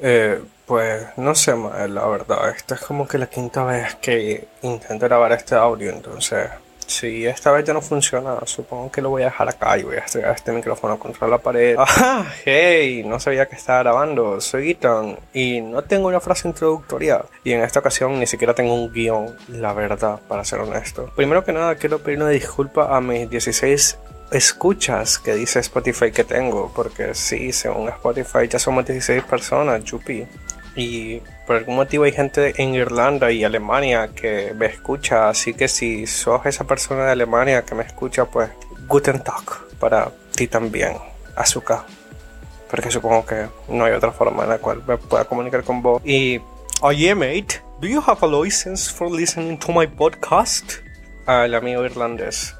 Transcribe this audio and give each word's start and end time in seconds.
Eh, 0.00 0.40
pues 0.66 1.06
no 1.16 1.34
sé, 1.34 1.54
la 1.56 2.06
verdad. 2.06 2.50
Esta 2.50 2.74
es 2.74 2.80
como 2.80 3.06
que 3.06 3.18
la 3.18 3.26
quinta 3.26 3.64
vez 3.64 3.96
que 3.96 4.48
intento 4.62 5.06
grabar 5.06 5.32
este 5.32 5.54
audio, 5.54 5.90
entonces 5.90 6.48
si 6.90 7.26
esta 7.26 7.52
vez 7.52 7.64
ya 7.64 7.72
no 7.72 7.80
funciona, 7.80 8.36
supongo 8.44 8.90
que 8.90 9.00
lo 9.00 9.10
voy 9.10 9.22
a 9.22 9.26
dejar 9.26 9.48
acá 9.48 9.78
y 9.78 9.84
voy 9.84 9.96
a 9.96 10.00
estrellar 10.00 10.34
este 10.34 10.52
micrófono 10.52 10.98
contra 10.98 11.28
la 11.28 11.38
pared. 11.38 11.76
¡Ah! 11.78 12.26
¡Hey! 12.44 13.04
No 13.06 13.20
sabía 13.20 13.46
que 13.46 13.56
estaba 13.56 13.80
grabando. 13.80 14.40
Soy 14.40 14.72
Ethan 14.72 15.16
y 15.32 15.60
no 15.60 15.82
tengo 15.82 16.08
una 16.08 16.20
frase 16.20 16.48
introductoria. 16.48 17.24
Y 17.44 17.52
en 17.52 17.62
esta 17.62 17.78
ocasión 17.78 18.18
ni 18.18 18.26
siquiera 18.26 18.54
tengo 18.54 18.74
un 18.74 18.92
guion, 18.92 19.36
la 19.48 19.72
verdad, 19.72 20.20
para 20.28 20.44
ser 20.44 20.60
honesto. 20.60 21.10
Primero 21.14 21.44
que 21.44 21.52
nada, 21.52 21.76
quiero 21.76 22.00
pedir 22.00 22.18
una 22.20 22.30
disculpa 22.30 22.94
a 22.96 23.00
mis 23.00 23.30
16 23.30 23.98
escuchas 24.30 25.18
que 25.18 25.34
dice 25.34 25.60
Spotify 25.60 26.10
que 26.12 26.24
tengo, 26.24 26.72
porque 26.74 27.14
sí, 27.14 27.52
según 27.52 27.88
Spotify 27.88 28.48
ya 28.48 28.58
somos 28.58 28.86
16 28.86 29.24
personas, 29.24 29.84
chupi. 29.84 30.26
Y 30.76 31.20
por 31.46 31.56
algún 31.56 31.76
motivo 31.76 32.04
hay 32.04 32.12
gente 32.12 32.54
en 32.62 32.74
Irlanda 32.74 33.32
y 33.32 33.44
Alemania 33.44 34.10
que 34.14 34.54
me 34.54 34.66
escucha, 34.66 35.28
así 35.28 35.52
que 35.52 35.68
si 35.68 36.06
sos 36.06 36.46
esa 36.46 36.64
persona 36.64 37.06
de 37.06 37.12
Alemania 37.12 37.64
que 37.64 37.74
me 37.74 37.82
escucha, 37.82 38.24
pues 38.24 38.50
Guten 38.86 39.22
Tag 39.22 39.44
para 39.78 40.10
ti 40.34 40.46
también, 40.46 40.96
azúcar. 41.36 41.80
Porque 42.70 42.90
supongo 42.90 43.26
que 43.26 43.48
no 43.68 43.84
hay 43.84 43.92
otra 43.92 44.12
forma 44.12 44.44
en 44.44 44.50
la 44.50 44.58
cual 44.58 44.82
me 44.86 44.96
pueda 44.96 45.24
comunicar 45.24 45.64
con 45.64 45.82
vos. 45.82 46.00
Y, 46.04 46.40
oye, 46.82 47.14
mate, 47.16 47.60
¿do 47.80 47.88
you 47.88 48.00
have 48.06 48.18
a 48.22 48.26
license 48.28 48.92
for 48.92 49.10
listening 49.10 49.58
to 49.58 49.72
my 49.72 49.88
podcast? 49.88 50.74
Al 51.26 51.54
amigo 51.54 51.84
irlandés. 51.84 52.54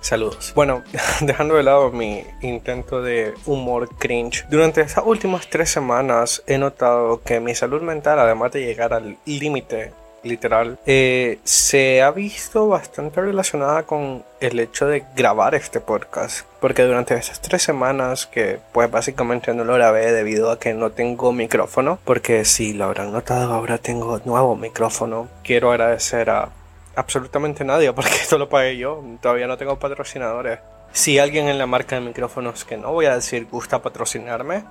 Saludos. 0.00 0.52
Bueno, 0.54 0.82
dejando 1.20 1.56
de 1.56 1.62
lado 1.62 1.90
mi 1.90 2.24
intento 2.40 3.02
de 3.02 3.34
humor 3.46 3.88
cringe, 3.96 4.44
durante 4.48 4.80
estas 4.80 5.04
últimas 5.04 5.48
tres 5.48 5.70
semanas 5.70 6.42
he 6.46 6.58
notado 6.58 7.22
que 7.22 7.40
mi 7.40 7.54
salud 7.54 7.82
mental, 7.82 8.18
además 8.18 8.52
de 8.52 8.64
llegar 8.64 8.92
al 8.94 9.16
límite 9.24 9.92
literal, 10.22 10.78
eh, 10.86 11.38
se 11.44 12.02
ha 12.02 12.10
visto 12.10 12.68
bastante 12.68 13.20
relacionada 13.20 13.84
con 13.84 14.24
el 14.40 14.60
hecho 14.60 14.86
de 14.86 15.04
grabar 15.14 15.54
este 15.54 15.80
podcast. 15.80 16.46
Porque 16.60 16.82
durante 16.82 17.14
estas 17.14 17.40
tres 17.40 17.62
semanas 17.62 18.26
que 18.26 18.58
pues 18.72 18.90
básicamente 18.90 19.54
no 19.54 19.64
lo 19.64 19.74
grabé 19.74 20.12
debido 20.12 20.50
a 20.50 20.58
que 20.58 20.74
no 20.74 20.90
tengo 20.90 21.32
micrófono. 21.32 21.98
Porque 22.04 22.44
si 22.44 22.72
lo 22.72 22.84
habrán 22.84 23.12
notado 23.12 23.54
ahora 23.54 23.78
tengo 23.78 24.20
nuevo 24.24 24.56
micrófono. 24.56 25.28
Quiero 25.44 25.70
agradecer 25.70 26.30
a 26.30 26.50
absolutamente 26.98 27.64
nadie, 27.64 27.92
porque 27.94 28.10
esto 28.10 28.38
lo 28.38 28.48
pagué 28.48 28.76
yo. 28.76 29.02
Todavía 29.20 29.46
no 29.46 29.56
tengo 29.56 29.78
patrocinadores. 29.78 30.58
Si 30.92 31.18
alguien 31.18 31.48
en 31.48 31.58
la 31.58 31.66
marca 31.66 31.96
de 31.96 32.02
micrófonos, 32.02 32.64
que 32.64 32.76
no 32.76 32.92
voy 32.92 33.06
a 33.06 33.14
decir 33.14 33.46
gusta 33.50 33.80
patrocinarme, 33.82 34.64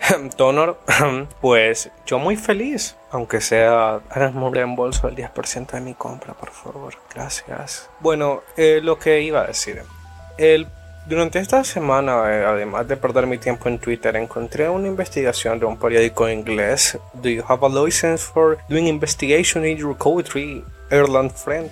Tonor, 0.36 0.78
pues 1.40 1.90
yo 2.06 2.18
muy 2.18 2.36
feliz. 2.36 2.96
Aunque 3.10 3.40
sea, 3.40 4.00
háganme 4.10 4.50
reembolso 4.50 5.08
del 5.08 5.16
10% 5.16 5.72
de 5.72 5.80
mi 5.80 5.94
compra, 5.94 6.34
por 6.34 6.50
favor. 6.50 6.94
Gracias. 7.14 7.88
Bueno, 8.00 8.42
eh, 8.56 8.80
lo 8.82 8.98
que 8.98 9.22
iba 9.22 9.40
a 9.40 9.46
decir. 9.46 9.82
El, 10.36 10.68
durante 11.08 11.38
esta 11.38 11.64
semana, 11.64 12.30
eh, 12.30 12.44
además 12.44 12.86
de 12.86 12.96
perder 12.96 13.26
mi 13.26 13.38
tiempo 13.38 13.68
en 13.68 13.78
Twitter, 13.78 14.14
encontré 14.16 14.68
una 14.68 14.88
investigación 14.88 15.58
de 15.58 15.64
un 15.64 15.78
periódico 15.78 16.28
inglés. 16.28 16.98
Do 17.14 17.30
you 17.30 17.42
have 17.48 17.64
a 17.64 17.68
license 17.68 18.24
for 18.24 18.58
doing 18.68 18.86
investigation 18.86 19.64
in 19.64 19.78
your 19.78 19.96
country? 19.96 20.62
Erland 20.90 21.32
Friend. 21.32 21.70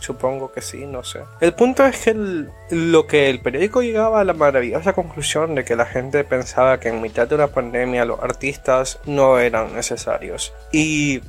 Supongo 0.00 0.50
que 0.50 0.60
sí, 0.60 0.84
no 0.84 1.04
sé. 1.04 1.20
El 1.40 1.54
punto 1.54 1.86
es 1.86 1.96
que 1.96 2.46
lo 2.70 3.06
que 3.06 3.30
el 3.30 3.40
periódico 3.40 3.82
llegaba 3.82 4.20
a 4.20 4.24
la 4.24 4.32
maravillosa 4.32 4.94
conclusión 4.94 5.54
de 5.54 5.64
que 5.64 5.76
la 5.76 5.86
gente 5.86 6.24
pensaba 6.24 6.80
que 6.80 6.88
en 6.88 7.00
mitad 7.00 7.28
de 7.28 7.36
una 7.36 7.46
pandemia 7.46 8.04
los 8.04 8.20
artistas 8.20 8.98
no 9.06 9.38
eran 9.38 9.76
necesarios. 9.76 10.52
Y 10.72 11.20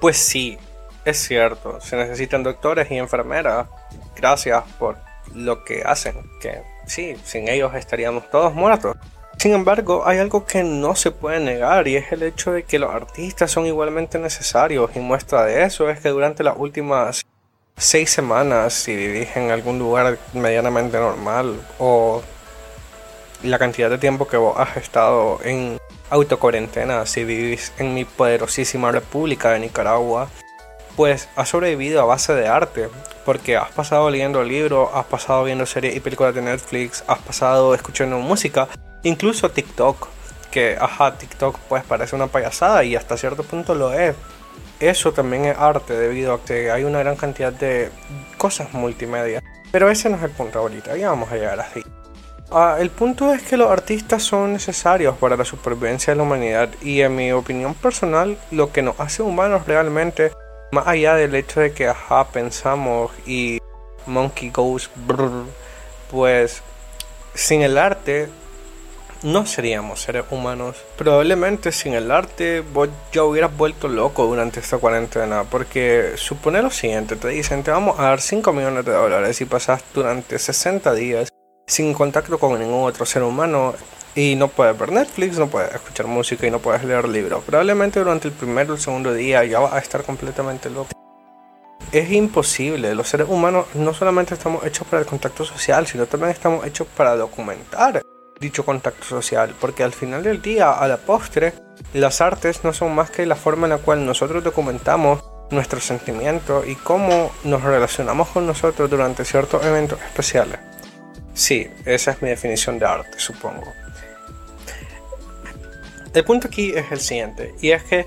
pues 0.00 0.16
sí, 0.16 0.58
es 1.04 1.18
cierto, 1.18 1.80
se 1.80 1.96
necesitan 1.96 2.44
doctores 2.44 2.88
y 2.88 2.98
enfermeras. 2.98 3.66
Gracias 4.14 4.62
por 4.78 4.96
lo 5.34 5.64
que 5.64 5.82
hacen, 5.84 6.14
que 6.40 6.62
sí, 6.86 7.16
sin 7.24 7.48
ellos 7.48 7.74
estaríamos 7.74 8.30
todos 8.30 8.54
muertos. 8.54 8.96
Sin 9.38 9.54
embargo, 9.54 10.06
hay 10.06 10.18
algo 10.18 10.44
que 10.44 10.62
no 10.62 10.94
se 10.94 11.10
puede 11.10 11.40
negar 11.40 11.88
y 11.88 11.96
es 11.96 12.12
el 12.12 12.22
hecho 12.22 12.52
de 12.52 12.62
que 12.64 12.78
los 12.78 12.94
artistas 12.94 13.50
son 13.50 13.66
igualmente 13.66 14.18
necesarios 14.18 14.90
y 14.94 15.00
muestra 15.00 15.44
de 15.44 15.64
eso 15.64 15.88
es 15.90 16.00
que 16.00 16.10
durante 16.10 16.44
las 16.44 16.56
últimas 16.56 17.22
seis 17.76 18.10
semanas, 18.10 18.74
si 18.74 18.94
vivís 18.94 19.36
en 19.36 19.50
algún 19.50 19.78
lugar 19.78 20.18
medianamente 20.32 20.98
normal 20.98 21.60
o 21.78 22.22
la 23.42 23.58
cantidad 23.58 23.90
de 23.90 23.98
tiempo 23.98 24.28
que 24.28 24.36
vos 24.36 24.56
has 24.56 24.76
estado 24.76 25.40
en 25.42 25.78
autocuarentena, 26.10 27.06
si 27.06 27.24
vivís 27.24 27.72
en 27.78 27.94
mi 27.94 28.04
poderosísima 28.04 28.92
república 28.92 29.50
de 29.50 29.60
Nicaragua, 29.60 30.28
pues 30.96 31.28
has 31.36 31.48
sobrevivido 31.48 32.00
a 32.00 32.04
base 32.04 32.34
de 32.34 32.48
arte, 32.48 32.88
porque 33.24 33.56
has 33.56 33.70
pasado 33.70 34.10
leyendo 34.10 34.42
libros, 34.42 34.90
has 34.94 35.06
pasado 35.06 35.44
viendo 35.44 35.66
series 35.66 35.96
y 35.96 36.00
películas 36.00 36.34
de 36.34 36.42
Netflix, 36.42 37.04
has 37.06 37.18
pasado 37.18 37.74
escuchando 37.74 38.18
música, 38.18 38.68
incluso 39.02 39.50
TikTok, 39.50 40.08
que 40.50 40.76
ajá, 40.80 41.16
TikTok 41.16 41.58
pues 41.68 41.82
parece 41.84 42.14
una 42.14 42.26
payasada 42.26 42.84
y 42.84 42.96
hasta 42.96 43.16
cierto 43.16 43.42
punto 43.42 43.74
lo 43.74 43.92
es. 43.92 44.14
Eso 44.80 45.12
también 45.12 45.44
es 45.44 45.56
arte 45.56 45.94
debido 45.94 46.34
a 46.34 46.44
que 46.44 46.70
hay 46.70 46.84
una 46.84 46.98
gran 46.98 47.16
cantidad 47.16 47.52
de 47.52 47.90
cosas 48.36 48.72
multimedia. 48.72 49.42
Pero 49.70 49.88
ese 49.90 50.10
no 50.10 50.16
es 50.16 50.22
el 50.22 50.30
punto 50.30 50.58
ahorita, 50.58 50.96
ya 50.96 51.10
vamos 51.10 51.30
a 51.32 51.36
llegar 51.36 51.58
así. 51.60 51.82
Ah, 52.54 52.76
el 52.78 52.90
punto 52.90 53.32
es 53.32 53.42
que 53.42 53.56
los 53.56 53.70
artistas 53.70 54.22
son 54.22 54.52
necesarios 54.52 55.16
para 55.16 55.38
la 55.38 55.44
supervivencia 55.44 56.12
de 56.12 56.18
la 56.18 56.24
humanidad 56.24 56.68
y 56.82 57.00
en 57.00 57.16
mi 57.16 57.32
opinión 57.32 57.72
personal 57.72 58.36
lo 58.50 58.70
que 58.70 58.82
nos 58.82 59.00
hace 59.00 59.22
humanos 59.22 59.66
realmente, 59.66 60.32
más 60.72 60.86
allá 60.86 61.14
del 61.14 61.34
hecho 61.34 61.60
de 61.60 61.72
que 61.72 61.86
ajá 61.86 62.28
pensamos 62.28 63.12
y 63.26 63.58
monkey 64.06 64.50
goes 64.50 64.90
brrr, 65.06 65.44
pues 66.10 66.62
sin 67.34 67.62
el 67.62 67.76
arte 67.76 68.28
no 69.22 69.46
seríamos 69.46 70.00
seres 70.00 70.24
humanos. 70.30 70.76
Probablemente 70.96 71.72
sin 71.72 71.92
el 71.92 72.10
arte 72.10 72.60
vos 72.60 72.88
ya 73.12 73.22
hubieras 73.22 73.56
vuelto 73.56 73.86
loco 73.86 74.26
durante 74.26 74.60
esta 74.60 74.78
cuarentena. 74.78 75.44
Porque 75.44 76.14
supone 76.16 76.60
lo 76.60 76.70
siguiente, 76.70 77.16
te 77.16 77.28
dicen 77.28 77.62
te 77.62 77.70
vamos 77.70 78.00
a 78.00 78.04
dar 78.04 78.20
5 78.20 78.52
millones 78.52 78.84
de 78.84 78.92
dólares 78.92 79.40
y 79.40 79.44
pasas 79.44 79.84
durante 79.94 80.38
60 80.38 80.92
días 80.94 81.31
sin 81.72 81.94
contacto 81.94 82.38
con 82.38 82.58
ningún 82.58 82.84
otro 82.86 83.06
ser 83.06 83.22
humano 83.22 83.74
y 84.14 84.36
no 84.36 84.48
puedes 84.48 84.78
ver 84.78 84.92
Netflix, 84.92 85.38
no 85.38 85.48
puedes 85.48 85.74
escuchar 85.74 86.06
música 86.06 86.46
y 86.46 86.50
no 86.50 86.58
puedes 86.58 86.84
leer 86.84 87.08
libros. 87.08 87.42
Probablemente 87.44 87.98
durante 87.98 88.28
el 88.28 88.34
primer 88.34 88.70
o 88.70 88.74
el 88.74 88.80
segundo 88.80 89.14
día 89.14 89.42
ya 89.44 89.58
vas 89.58 89.72
a 89.72 89.78
estar 89.78 90.02
completamente 90.04 90.68
loco. 90.68 90.90
Es 91.90 92.10
imposible, 92.12 92.94
los 92.94 93.08
seres 93.08 93.28
humanos 93.28 93.66
no 93.74 93.94
solamente 93.94 94.34
estamos 94.34 94.64
hechos 94.66 94.86
para 94.86 95.00
el 95.00 95.06
contacto 95.06 95.44
social, 95.44 95.86
sino 95.86 96.04
también 96.06 96.30
estamos 96.30 96.66
hechos 96.66 96.86
para 96.94 97.16
documentar 97.16 98.02
dicho 98.38 98.64
contacto 98.64 99.04
social, 99.04 99.54
porque 99.58 99.84
al 99.84 99.92
final 99.92 100.22
del 100.22 100.42
día, 100.42 100.72
a 100.72 100.88
la 100.88 100.98
postre, 100.98 101.54
las 101.94 102.20
artes 102.20 102.64
no 102.64 102.72
son 102.72 102.92
más 102.94 103.10
que 103.10 103.24
la 103.24 103.36
forma 103.36 103.66
en 103.66 103.70
la 103.70 103.78
cual 103.78 104.04
nosotros 104.04 104.42
documentamos 104.42 105.22
nuestros 105.50 105.84
sentimientos 105.84 106.66
y 106.66 106.74
cómo 106.74 107.30
nos 107.44 107.62
relacionamos 107.62 108.28
con 108.28 108.46
nosotros 108.46 108.90
durante 108.90 109.24
ciertos 109.24 109.64
eventos 109.64 110.00
especiales. 110.02 110.58
Sí, 111.34 111.70
esa 111.84 112.10
es 112.12 112.22
mi 112.22 112.28
definición 112.28 112.78
de 112.78 112.86
arte, 112.86 113.18
supongo. 113.18 113.72
El 116.12 116.24
punto 116.24 116.48
aquí 116.48 116.72
es 116.74 116.92
el 116.92 117.00
siguiente, 117.00 117.54
y 117.60 117.70
es 117.70 117.82
que 117.84 118.06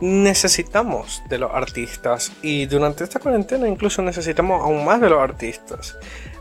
necesitamos 0.00 1.22
de 1.28 1.38
los 1.38 1.50
artistas 1.54 2.30
y 2.42 2.66
durante 2.66 3.04
esta 3.04 3.18
cuarentena 3.18 3.66
incluso 3.66 4.02
necesitamos 4.02 4.62
aún 4.62 4.84
más 4.84 5.00
de 5.00 5.08
los 5.08 5.20
artistas. 5.20 5.96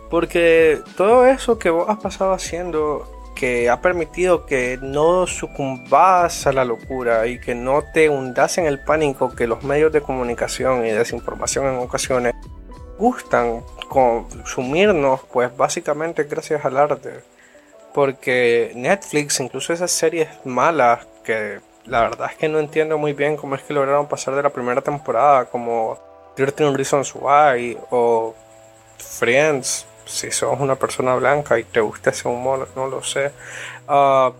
Porque 0.10 0.82
todo 0.98 1.26
eso 1.26 1.58
que 1.58 1.70
vos 1.70 1.90
has 1.90 1.98
pasado 1.98 2.34
haciendo 2.34 3.12
que 3.36 3.70
ha 3.70 3.82
permitido 3.82 4.46
que 4.46 4.80
no 4.82 5.28
sucumbas 5.28 6.48
a 6.48 6.54
la 6.54 6.64
locura 6.64 7.28
y 7.28 7.40
que 7.40 7.54
no 7.54 7.84
te 7.94 8.10
hundas 8.10 8.58
en 8.58 8.66
el 8.66 8.80
pánico 8.80 9.36
que 9.36 9.46
los 9.46 9.64
medios 9.64 9.92
de 9.92 10.02
comunicación 10.02 10.86
y 10.86 10.92
desinformación 10.92 11.68
en 11.68 11.76
ocasiones 11.80 12.34
gustan 12.98 13.62
consumirnos, 13.86 15.22
pues 15.32 15.56
básicamente 15.56 16.24
gracias 16.24 16.66
al 16.66 16.78
arte. 16.78 17.22
Porque 17.94 18.72
Netflix, 18.76 19.40
incluso 19.40 19.74
esas 19.74 19.92
series 19.92 20.28
malas 20.46 21.06
que 21.24 21.60
la 21.86 22.02
verdad 22.02 22.30
es 22.32 22.38
que 22.38 22.50
no 22.50 22.60
entiendo 22.60 22.98
muy 22.98 23.14
bien 23.14 23.38
cómo 23.38 23.56
es 23.56 23.62
que 23.62 23.74
lograron 23.74 24.08
pasar 24.08 24.36
de 24.36 24.44
la 24.44 24.50
primera 24.50 24.82
temporada, 24.82 25.46
como 25.46 26.00
13 26.36 26.72
Reasons 26.72 27.14
Why 27.16 27.78
o 27.92 28.34
Friends, 28.98 29.86
si 30.06 30.32
sos 30.32 30.60
una 30.60 30.76
persona 30.76 31.16
blanca 31.16 31.60
y 31.60 31.64
te 31.64 31.80
gusta 31.80 32.10
ese 32.10 32.28
humor, 32.28 32.68
no 32.76 32.88
lo 32.88 33.04
sé, 33.04 33.32
ah, 33.88 34.32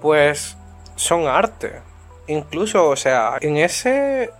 pues 0.00 0.56
son 0.96 1.26
arte. 1.26 1.80
Incluso, 2.26 2.88
o 2.88 2.96
sea, 2.96 3.36
en 3.40 3.56
ese 3.56 4.30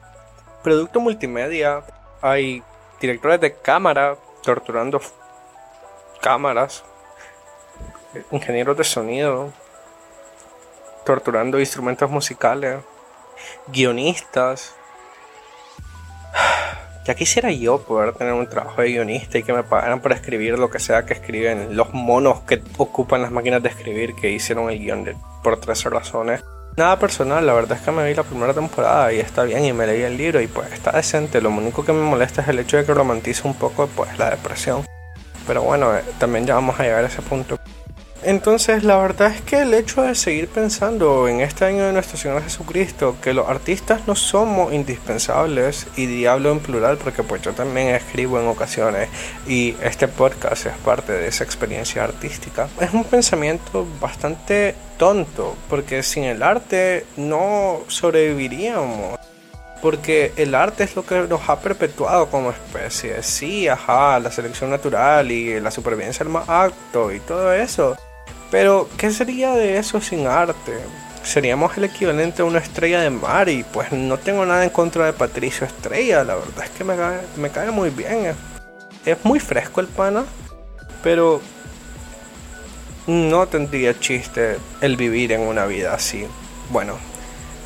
producto 0.62 1.00
multimedia 1.00 1.82
hay 2.22 2.62
directores 3.00 3.40
de 3.40 3.54
cámara 3.54 4.16
torturando 4.42 5.00
cámaras, 6.20 6.84
ingenieros 8.30 8.76
de 8.76 8.84
sonido, 8.84 9.52
torturando 11.04 11.58
instrumentos 11.58 12.10
musicales, 12.10 12.80
guionistas. 13.68 14.74
Ya 17.06 17.14
quisiera 17.14 17.50
yo 17.50 17.82
poder 17.82 18.12
tener 18.12 18.34
un 18.34 18.46
trabajo 18.46 18.82
de 18.82 18.88
guionista 18.88 19.38
y 19.38 19.42
que 19.42 19.54
me 19.54 19.62
pagaran 19.62 20.02
por 20.02 20.12
escribir 20.12 20.58
lo 20.58 20.68
que 20.68 20.78
sea 20.78 21.06
que 21.06 21.14
escriben 21.14 21.74
los 21.74 21.94
monos 21.94 22.42
que 22.42 22.62
ocupan 22.76 23.22
las 23.22 23.30
máquinas 23.30 23.62
de 23.62 23.70
escribir 23.70 24.14
que 24.14 24.28
hicieron 24.30 24.70
el 24.70 24.78
guion 24.78 25.06
por 25.42 25.58
tres 25.58 25.82
razones. 25.84 26.44
Nada 26.80 26.98
personal, 26.98 27.44
la 27.44 27.52
verdad 27.52 27.76
es 27.76 27.84
que 27.84 27.90
me 27.90 28.08
vi 28.08 28.14
la 28.14 28.22
primera 28.22 28.54
temporada 28.54 29.12
y 29.12 29.18
está 29.18 29.42
bien 29.42 29.66
y 29.66 29.72
me 29.74 29.86
leí 29.86 30.00
el 30.00 30.16
libro 30.16 30.40
y 30.40 30.46
pues 30.46 30.72
está 30.72 30.92
decente. 30.92 31.42
Lo 31.42 31.50
único 31.50 31.84
que 31.84 31.92
me 31.92 32.00
molesta 32.00 32.40
es 32.40 32.48
el 32.48 32.58
hecho 32.58 32.78
de 32.78 32.86
que 32.86 32.94
romantiza 32.94 33.46
un 33.46 33.52
poco 33.52 33.86
pues 33.86 34.16
la 34.16 34.30
depresión. 34.30 34.86
Pero 35.46 35.60
bueno, 35.60 35.94
eh, 35.94 36.02
también 36.18 36.46
ya 36.46 36.54
vamos 36.54 36.80
a 36.80 36.84
llegar 36.84 37.04
a 37.04 37.08
ese 37.08 37.20
punto. 37.20 37.59
Entonces, 38.22 38.84
la 38.84 38.98
verdad 38.98 39.32
es 39.34 39.40
que 39.40 39.62
el 39.62 39.72
hecho 39.72 40.02
de 40.02 40.14
seguir 40.14 40.48
pensando 40.48 41.26
en 41.26 41.40
este 41.40 41.64
año 41.64 41.86
de 41.86 41.92
nuestro 41.94 42.18
Señor 42.18 42.42
Jesucristo, 42.42 43.16
que 43.22 43.32
los 43.32 43.48
artistas 43.48 44.06
no 44.06 44.14
somos 44.14 44.74
indispensables, 44.74 45.86
y 45.96 46.04
diablo 46.04 46.52
en 46.52 46.60
plural, 46.60 46.98
porque 46.98 47.22
pues 47.22 47.40
yo 47.40 47.52
también 47.52 47.88
escribo 47.88 48.38
en 48.38 48.46
ocasiones, 48.46 49.08
y 49.48 49.74
este 49.82 50.06
podcast 50.06 50.66
es 50.66 50.76
parte 50.84 51.12
de 51.12 51.28
esa 51.28 51.44
experiencia 51.44 52.04
artística, 52.04 52.68
es 52.78 52.92
un 52.92 53.04
pensamiento 53.04 53.86
bastante 54.00 54.74
tonto, 54.98 55.56
porque 55.70 56.02
sin 56.02 56.24
el 56.24 56.42
arte 56.42 57.06
no 57.16 57.80
sobreviviríamos. 57.88 59.18
Porque 59.80 60.34
el 60.36 60.54
arte 60.54 60.84
es 60.84 60.94
lo 60.94 61.06
que 61.06 61.20
nos 61.22 61.48
ha 61.48 61.58
perpetuado 61.58 62.26
como 62.26 62.50
especie. 62.50 63.22
Sí, 63.22 63.66
ajá, 63.66 64.18
la 64.18 64.30
selección 64.30 64.68
natural 64.68 65.32
y 65.32 65.58
la 65.58 65.70
supervivencia 65.70 66.22
del 66.22 66.30
más 66.30 66.46
acto 66.50 67.10
y 67.10 67.20
todo 67.20 67.50
eso. 67.54 67.96
Pero, 68.50 68.88
¿qué 68.96 69.10
sería 69.10 69.52
de 69.52 69.78
eso 69.78 70.00
sin 70.00 70.26
arte? 70.26 70.78
Seríamos 71.22 71.76
el 71.76 71.84
equivalente 71.84 72.42
a 72.42 72.44
una 72.44 72.58
estrella 72.58 73.00
de 73.00 73.10
mar 73.10 73.48
y 73.48 73.62
pues 73.62 73.92
no 73.92 74.18
tengo 74.18 74.44
nada 74.44 74.64
en 74.64 74.70
contra 74.70 75.06
de 75.06 75.12
Patricio 75.12 75.66
Estrella, 75.66 76.24
la 76.24 76.34
verdad 76.34 76.64
es 76.64 76.70
que 76.70 76.82
me 76.82 76.96
cae, 76.96 77.20
me 77.36 77.50
cae 77.50 77.70
muy 77.70 77.90
bien. 77.90 78.34
Es 79.04 79.24
muy 79.24 79.38
fresco 79.38 79.80
el 79.80 79.86
pana, 79.86 80.24
pero 81.02 81.40
no 83.06 83.46
tendría 83.46 83.98
chiste 83.98 84.56
el 84.80 84.96
vivir 84.96 85.32
en 85.32 85.42
una 85.42 85.66
vida 85.66 85.94
así. 85.94 86.26
Bueno, 86.70 86.96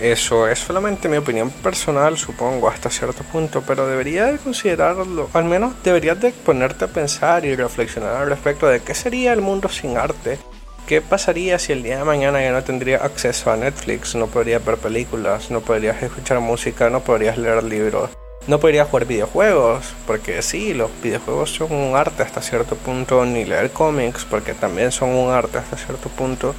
eso 0.01 0.49
es 0.49 0.59
solamente 0.59 1.09
mi 1.09 1.17
opinión 1.17 1.51
personal, 1.51 2.19
supongo, 2.19 2.69
hasta 2.69 2.91
cierto 2.91 3.23
punto, 3.25 3.63
pero 3.67 3.87
debería 3.87 4.27
de 4.27 4.39
considerarlo, 4.39 5.31
al 5.33 5.45
menos 5.45 5.75
deberías 5.83 6.21
de 6.21 6.33
ponerte 6.33 6.87
a 6.87 6.89
pensar 6.89 7.45
y 7.45 7.55
reflexionar 7.55 8.17
al 8.17 8.29
respecto 8.29 8.67
de 8.67 8.83
qué 8.83 8.95
sería 8.95 9.33
el 9.33 9.41
mundo 9.41 9.69
sin 9.69 9.97
arte 9.97 10.39
¿Qué 10.87 11.01
pasaría 11.01 11.59
si 11.59 11.73
el 11.73 11.83
día 11.83 11.97
de 11.97 12.05
mañana 12.05 12.43
ya 12.43 12.53
no 12.53 12.63
tendría 12.63 12.99
acceso 12.99 13.51
a 13.51 13.57
Netflix? 13.57 14.15
No 14.15 14.27
podría 14.27 14.59
ver 14.59 14.77
películas, 14.77 15.51
no 15.51 15.63
podrías 15.63 16.03
escuchar 16.03 16.41
música, 16.41 16.91
no 16.91 17.01
podrías 17.01 17.39
leer 17.39 17.65
libros, 17.65 18.11
no 18.47 18.61
podrías 18.61 18.87
jugar 18.91 19.07
videojuegos, 19.07 19.95
porque 20.07 20.43
sí, 20.43 20.75
los 20.75 20.91
videojuegos 21.03 21.55
son 21.55 21.73
un 21.73 21.97
arte 21.97 22.23
hasta 22.23 22.43
cierto 22.43 22.77
punto, 22.77 23.25
ni 23.25 23.47
leer 23.47 23.71
cómics, 23.71 24.27
porque 24.27 24.53
también 24.53 24.93
son 24.93 25.09
un 25.09 25.33
arte 25.33 25.57
hasta 25.57 25.79
cierto 25.79 26.11
punto. 26.11 26.55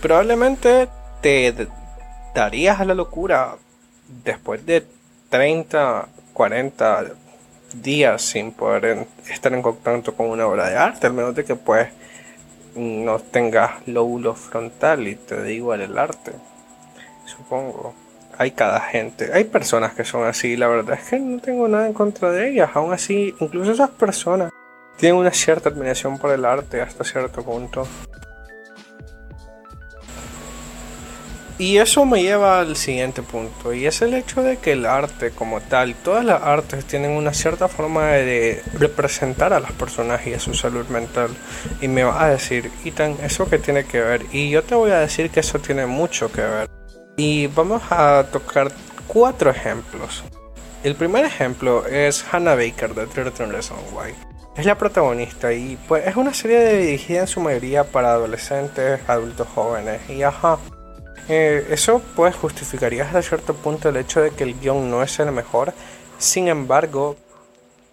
Probablemente 0.00 0.88
te 1.20 1.54
darías 2.34 2.80
a 2.80 2.86
la 2.86 2.94
locura 2.94 3.56
después 4.24 4.64
de 4.64 4.86
30, 5.28 6.08
40 6.32 7.04
días 7.74 8.22
sin 8.22 8.52
poder 8.52 9.06
estar 9.28 9.52
en 9.52 9.60
contacto 9.60 10.14
con 10.16 10.30
una 10.30 10.46
obra 10.46 10.70
de 10.70 10.78
arte, 10.78 11.06
al 11.06 11.12
menos 11.12 11.34
de 11.34 11.44
que 11.44 11.56
pues 11.56 11.88
no 12.76 13.18
tengas 13.18 13.86
lóbulo 13.86 14.34
frontal 14.34 15.06
y 15.06 15.16
te 15.16 15.42
digo 15.42 15.74
el 15.74 15.96
arte. 15.98 16.32
Supongo. 17.26 17.94
Hay 18.36 18.50
cada 18.50 18.80
gente. 18.80 19.30
Hay 19.32 19.44
personas 19.44 19.94
que 19.94 20.04
son 20.04 20.24
así. 20.24 20.56
La 20.56 20.66
verdad 20.66 20.98
es 21.00 21.08
que 21.08 21.20
no 21.20 21.40
tengo 21.40 21.68
nada 21.68 21.86
en 21.86 21.92
contra 21.92 22.30
de 22.32 22.50
ellas. 22.50 22.70
Aún 22.74 22.92
así, 22.92 23.34
incluso 23.38 23.72
esas 23.72 23.90
personas 23.90 24.52
tienen 24.96 25.18
una 25.18 25.32
cierta 25.32 25.68
admiración 25.68 26.18
por 26.18 26.32
el 26.32 26.44
arte 26.44 26.80
hasta 26.80 27.04
cierto 27.04 27.42
punto. 27.42 27.86
Y 31.56 31.78
eso 31.78 32.04
me 32.04 32.20
lleva 32.20 32.58
al 32.58 32.74
siguiente 32.74 33.22
punto, 33.22 33.72
y 33.72 33.86
es 33.86 34.02
el 34.02 34.14
hecho 34.14 34.42
de 34.42 34.56
que 34.56 34.72
el 34.72 34.86
arte 34.86 35.30
como 35.30 35.60
tal, 35.60 35.94
todas 35.94 36.24
las 36.24 36.42
artes 36.42 36.84
tienen 36.84 37.12
una 37.12 37.32
cierta 37.32 37.68
forma 37.68 38.08
de 38.08 38.60
representar 38.72 39.52
a 39.52 39.60
las 39.60 39.70
personas 39.70 40.26
y 40.26 40.34
a 40.34 40.40
su 40.40 40.54
salud 40.54 40.86
mental. 40.88 41.30
Y 41.80 41.86
me 41.86 42.02
va 42.02 42.24
a 42.24 42.30
decir, 42.30 42.72
Ethan, 42.84 43.16
¿eso 43.22 43.48
qué 43.48 43.58
tiene 43.58 43.84
que 43.84 44.00
ver? 44.00 44.26
Y 44.32 44.50
yo 44.50 44.64
te 44.64 44.74
voy 44.74 44.90
a 44.90 44.98
decir 44.98 45.30
que 45.30 45.40
eso 45.40 45.60
tiene 45.60 45.86
mucho 45.86 46.32
que 46.32 46.40
ver. 46.40 46.68
Y 47.16 47.46
vamos 47.46 47.82
a 47.88 48.26
tocar 48.32 48.72
cuatro 49.06 49.50
ejemplos. 49.50 50.24
El 50.82 50.96
primer 50.96 51.24
ejemplo 51.24 51.86
es 51.86 52.24
Hannah 52.32 52.56
Baker 52.56 52.94
de 52.94 53.06
13 53.06 53.46
Reasons 53.46 53.80
Why. 53.92 54.12
Es 54.56 54.66
la 54.66 54.76
protagonista 54.76 55.52
y 55.52 55.78
pues 55.88 56.06
es 56.06 56.16
una 56.16 56.34
serie 56.34 56.76
dirigida 56.76 57.20
en 57.20 57.26
su 57.26 57.40
mayoría 57.40 57.84
para 57.84 58.12
adolescentes, 58.12 59.00
adultos 59.08 59.48
jóvenes 59.54 60.00
y 60.08 60.22
ajá, 60.22 60.58
eh, 61.28 61.66
eso 61.70 62.02
pues 62.16 62.34
justificaría 62.34 63.04
hasta 63.04 63.22
cierto 63.22 63.54
punto 63.54 63.88
el 63.88 63.96
hecho 63.96 64.20
de 64.20 64.30
que 64.30 64.44
el 64.44 64.58
guion 64.58 64.90
no 64.90 65.02
es 65.02 65.18
el 65.18 65.32
mejor. 65.32 65.72
Sin 66.18 66.48
embargo, 66.48 67.16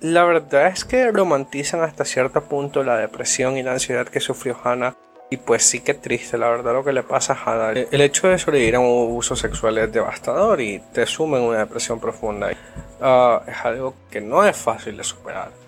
la 0.01 0.23
verdad 0.23 0.67
es 0.67 0.83
que 0.83 1.11
romantizan 1.11 1.81
hasta 1.81 2.05
cierto 2.05 2.41
punto 2.43 2.83
la 2.83 2.97
depresión 2.97 3.57
y 3.57 3.63
la 3.63 3.73
ansiedad 3.73 4.07
que 4.07 4.19
sufrió 4.19 4.57
Hannah. 4.63 4.95
Y 5.29 5.37
pues 5.37 5.63
sí 5.63 5.79
que 5.79 5.93
triste, 5.93 6.37
la 6.37 6.49
verdad 6.49 6.73
lo 6.73 6.83
que 6.83 6.91
le 6.91 7.03
pasa 7.03 7.33
a 7.33 7.37
Hannah. 7.37 7.79
El 7.89 8.01
hecho 8.01 8.27
de 8.27 8.37
sobrevivir 8.37 8.75
a 8.75 8.79
un 8.79 9.09
abuso 9.09 9.35
sexual 9.35 9.77
es 9.77 9.91
devastador 9.91 10.59
y 10.59 10.79
te 10.91 11.05
suma 11.05 11.37
en 11.37 11.43
una 11.43 11.59
depresión 11.59 12.01
profunda. 12.01 12.51
Ah, 12.99 13.41
es 13.47 13.55
algo 13.63 13.93
que 14.09 14.19
no 14.19 14.43
es 14.43 14.57
fácil 14.57 14.97
de 14.97 15.05
superar. 15.05 15.60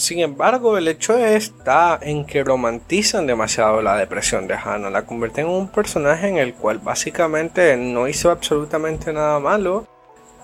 Sin 0.00 0.20
embargo, 0.20 0.78
el 0.78 0.88
hecho 0.88 1.14
está 1.14 1.98
en 2.00 2.24
que 2.24 2.42
romantizan 2.42 3.26
demasiado 3.26 3.82
la 3.82 3.98
depresión 3.98 4.46
de 4.46 4.54
Hannah, 4.54 4.88
la 4.88 5.04
convierten 5.04 5.44
en 5.44 5.52
un 5.52 5.68
personaje 5.68 6.26
en 6.26 6.38
el 6.38 6.54
cual 6.54 6.78
básicamente 6.78 7.76
no 7.76 8.08
hizo 8.08 8.30
absolutamente 8.30 9.12
nada 9.12 9.38
malo 9.40 9.86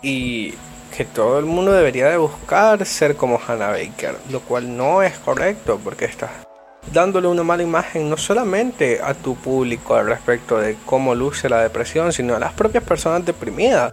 y 0.02 0.52
que 0.94 1.06
todo 1.06 1.38
el 1.38 1.46
mundo 1.46 1.72
debería 1.72 2.10
de 2.10 2.18
buscar 2.18 2.84
ser 2.84 3.16
como 3.16 3.40
Hannah 3.40 3.70
Baker, 3.70 4.16
lo 4.30 4.40
cual 4.40 4.76
no 4.76 5.02
es 5.02 5.16
correcto 5.20 5.80
porque 5.82 6.04
estás 6.04 6.32
dándole 6.92 7.26
una 7.26 7.42
mala 7.42 7.62
imagen 7.62 8.10
no 8.10 8.18
solamente 8.18 9.00
a 9.02 9.14
tu 9.14 9.36
público 9.36 9.94
al 9.94 10.08
respecto 10.08 10.58
de 10.58 10.76
cómo 10.84 11.14
luce 11.14 11.48
la 11.48 11.62
depresión, 11.62 12.12
sino 12.12 12.36
a 12.36 12.38
las 12.38 12.52
propias 12.52 12.84
personas 12.84 13.24
deprimidas 13.24 13.90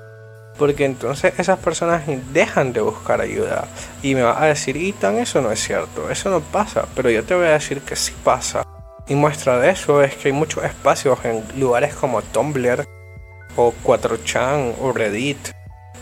porque 0.58 0.86
entonces 0.86 1.34
esas 1.38 1.60
personas 1.60 2.04
dejan 2.32 2.74
de 2.74 2.82
buscar 2.82 3.22
ayuda. 3.22 3.68
Y 4.02 4.16
me 4.16 4.24
vas 4.24 4.42
a 4.42 4.46
decir, 4.46 4.78
Ethan, 4.78 5.18
eso 5.18 5.42
no 5.42 5.52
es 5.52 5.64
cierto, 5.64 6.10
eso 6.10 6.30
no 6.30 6.42
pasa. 6.42 6.86
Pero 6.96 7.10
yo 7.10 7.24
te 7.24 7.36
voy 7.36 7.48
a 7.48 7.52
decir 7.52 7.82
que 7.82 7.96
sí 7.96 8.14
pasa. 8.24 8.64
Y 9.08 9.16
muestra 9.16 9.60
de 9.60 9.70
eso 9.70 10.02
es 10.02 10.16
que 10.16 10.30
hay 10.30 10.34
muchos 10.34 10.64
espacios 10.64 11.20
en 11.26 11.44
lugares 11.60 11.94
como 11.94 12.22
Tumblr 12.22 12.86
o 13.56 13.74
4chan 13.84 14.76
o 14.82 14.92
Reddit 14.94 15.54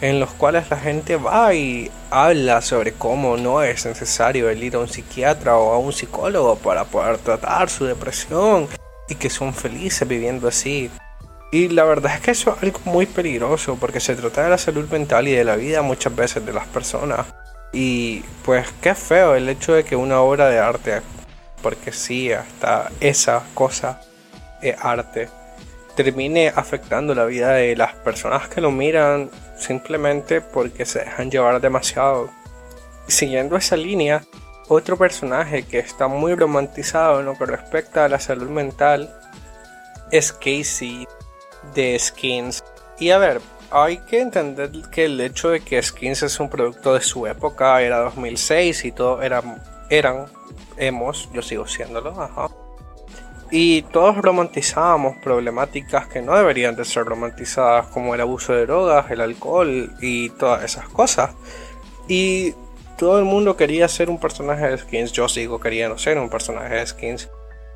en 0.02 0.20
los 0.20 0.32
cuales 0.32 0.70
la 0.70 0.78
gente 0.78 1.16
va 1.16 1.54
y 1.54 1.92
habla 2.10 2.62
sobre 2.62 2.94
cómo 2.94 3.38
no 3.38 3.62
es 3.62 3.86
necesario 3.86 4.50
el 4.50 4.64
ir 4.64 4.76
a 4.76 4.80
un 4.80 4.88
psiquiatra 4.88 5.58
o 5.58 5.74
a 5.74 5.78
un 5.78 5.94
psicólogo 5.94 6.56
para 6.56 6.86
poder 6.86 7.20
tratar 7.20 7.70
su 7.70 7.86
depresión 7.86 8.68
y 9.08 9.16
que 9.16 9.30
son 9.30 9.54
felices 9.54 10.08
viviendo 10.08 10.48
así. 10.48 10.90
Y 11.52 11.68
la 11.68 11.84
verdad 11.84 12.16
es 12.16 12.22
que 12.22 12.32
eso 12.32 12.56
es 12.56 12.64
algo 12.64 12.80
muy 12.86 13.06
peligroso 13.06 13.76
porque 13.76 14.00
se 14.00 14.16
trata 14.16 14.44
de 14.44 14.50
la 14.50 14.58
salud 14.58 14.90
mental 14.90 15.28
y 15.28 15.34
de 15.34 15.44
la 15.44 15.58
vida 15.58 15.82
muchas 15.82 16.16
veces 16.16 16.46
de 16.46 16.54
las 16.54 16.66
personas. 16.68 17.28
Y 17.74 18.24
pues 18.46 18.68
qué 18.82 18.96
feo 18.96 19.36
el 19.36 19.50
hecho 19.50 19.74
de 19.74 19.84
que 19.84 19.98
una 19.98 20.22
obra 20.22 20.48
de 20.48 20.60
arte, 20.60 21.02
porque 21.62 21.92
sí, 21.92 22.32
hasta 22.32 22.90
esa 23.02 23.44
cosa 23.54 24.00
es 24.62 24.76
arte, 24.80 25.28
termine 25.96 26.54
afectando 26.56 27.14
la 27.14 27.26
vida 27.26 27.52
de 27.52 27.76
las 27.76 27.96
personas 27.96 28.48
que 28.48 28.62
lo 28.62 28.72
miran 28.72 29.30
simplemente 29.58 30.40
porque 30.40 30.86
se 30.86 31.00
dejan 31.00 31.30
llevar 31.30 31.60
demasiado. 31.60 32.30
Siguiendo 33.08 33.58
esa 33.58 33.76
línea, 33.76 34.24
otro 34.70 34.98
personaje 34.98 35.64
que 35.64 35.80
está 35.80 36.08
muy 36.08 36.34
romantizado 36.34 37.20
en 37.20 37.26
lo 37.26 37.38
que 37.38 37.46
respecta 37.46 38.06
a 38.06 38.10
la 38.10 38.22
salud 38.22 38.50
mental 38.50 39.14
es 40.12 40.32
Casey 40.32 41.06
de 41.74 41.98
Skins. 41.98 42.64
Y 43.00 43.12
a 43.12 43.18
ver, 43.18 43.42
hay 43.72 43.98
que 44.00 44.20
entender 44.20 44.72
que 44.92 45.06
el 45.06 45.20
hecho 45.22 45.50
de 45.50 45.62
que 45.62 45.82
Skins 45.82 46.24
es 46.24 46.40
un 46.40 46.50
producto 46.50 46.94
de 46.94 47.02
su 47.02 47.26
época, 47.26 47.82
era 47.82 48.00
2006 48.00 48.86
y 48.86 48.92
todo 48.92 49.22
eran, 49.22 49.62
eran 49.90 50.26
hemos, 50.78 51.30
yo 51.34 51.42
sigo 51.42 51.68
siéndolo, 51.68 52.10
ajá. 52.22 52.50
Y 53.50 53.82
todos 53.84 54.18
romantizábamos 54.18 55.18
problemáticas 55.18 56.08
que 56.08 56.22
no 56.22 56.36
deberían 56.36 56.76
de 56.76 56.86
ser 56.86 57.06
romantizadas, 57.06 57.88
como 57.88 58.16
el 58.16 58.22
abuso 58.22 58.54
de 58.54 58.66
drogas, 58.66 59.12
el 59.12 59.20
alcohol 59.20 59.94
y 60.02 60.30
todas 60.30 60.64
esas 60.64 60.88
cosas. 60.88 61.32
Y 62.08 62.54
todo 62.98 63.20
el 63.20 63.26
mundo 63.26 63.58
quería 63.58 63.88
ser 63.88 64.10
un 64.10 64.20
personaje 64.20 64.68
de 64.68 64.78
Skins, 64.78 65.12
yo 65.12 65.28
sigo 65.28 65.60
queriendo 65.60 65.98
ser 65.98 66.18
un 66.18 66.30
personaje 66.30 66.76
de 66.76 66.88
Skins. 66.88 67.30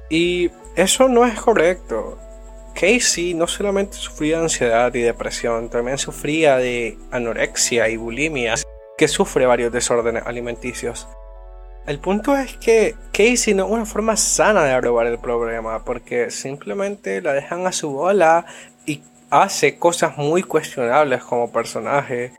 Y 0.09 0.51
eso 0.75 1.09
no 1.09 1.25
es 1.25 1.39
correcto 1.41 2.17
Casey 2.75 3.33
no 3.33 3.47
solamente 3.47 3.95
sufría 3.95 4.37
de 4.37 4.43
ansiedad 4.43 4.93
y 4.93 5.01
depresión, 5.01 5.69
también 5.69 5.97
sufría 5.97 6.57
de 6.57 6.97
anorexia 7.09 7.87
y 7.89 7.95
bulimia, 7.95 8.55
que 8.97 9.07
sufre 9.07 9.45
varios 9.45 9.71
desórdenes 9.71 10.23
alimenticios. 10.25 11.07
El 11.87 11.99
punto 11.99 12.35
es 12.35 12.57
que 12.57 12.95
Casey 13.11 13.53
no 13.53 13.65
es 13.65 13.71
una 13.71 13.85
forma 13.85 14.17
sana 14.17 14.63
de 14.65 14.73
aprobar 14.73 15.07
el 15.07 15.19
problema, 15.19 15.85
porque 15.85 16.31
simplemente 16.31 17.21
la 17.21 17.33
dejan 17.33 17.65
a 17.65 17.71
su 17.71 17.91
bola 17.91 18.45
y 18.85 19.01
hace 19.29 19.77
cosas 19.77 20.17
muy 20.17 20.43
cuestionables 20.43 21.23
como 21.23 21.51
personaje. 21.51 22.33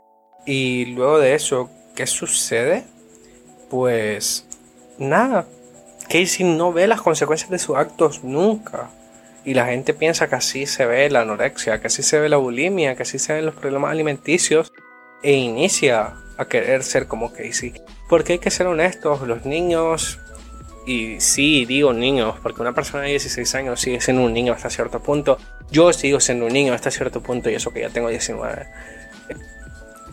Y 0.45 0.85
luego 0.87 1.19
de 1.19 1.33
eso, 1.33 1.69
¿qué 1.95 2.05
sucede? 2.05 2.83
Pues 3.69 4.45
nada. 4.99 5.45
Casey 6.09 6.45
no 6.45 6.71
ve 6.73 6.85
las 6.87 7.01
consecuencias 7.01 7.49
de 7.49 7.59
sus 7.59 7.75
actos 7.75 8.23
nunca. 8.23 8.89
Y 9.47 9.53
la 9.53 9.65
gente 9.65 9.93
piensa 9.93 10.27
que 10.27 10.35
así 10.35 10.65
se 10.65 10.85
ve 10.85 11.09
la 11.09 11.21
anorexia, 11.21 11.79
que 11.79 11.87
así 11.87 12.03
se 12.03 12.19
ve 12.19 12.27
la 12.27 12.35
bulimia, 12.35 12.97
que 12.97 13.03
así 13.03 13.17
se 13.17 13.31
ven 13.31 13.45
los 13.45 13.55
problemas 13.55 13.91
alimenticios. 13.91 14.73
E 15.23 15.31
inicia 15.31 16.15
a 16.37 16.45
querer 16.49 16.83
ser 16.83 17.07
como 17.07 17.31
Casey. 17.31 17.73
Porque 18.09 18.33
hay 18.33 18.39
que 18.39 18.51
ser 18.51 18.67
honestos, 18.67 19.21
los 19.21 19.45
niños, 19.45 20.19
y 20.85 21.21
sí 21.21 21.65
digo 21.65 21.93
niños, 21.93 22.35
porque 22.43 22.61
una 22.61 22.73
persona 22.73 23.03
de 23.03 23.11
16 23.11 23.55
años 23.55 23.79
sigue 23.79 24.01
siendo 24.01 24.21
un 24.21 24.33
niño 24.33 24.51
hasta 24.51 24.69
cierto 24.69 25.01
punto. 25.01 25.37
Yo 25.71 25.93
sigo 25.93 26.19
siendo 26.19 26.45
un 26.45 26.51
niño 26.51 26.73
hasta 26.73 26.91
cierto 26.91 27.23
punto 27.23 27.49
y 27.49 27.55
eso 27.55 27.71
que 27.71 27.79
ya 27.79 27.89
tengo 27.89 28.09
19. 28.09 28.67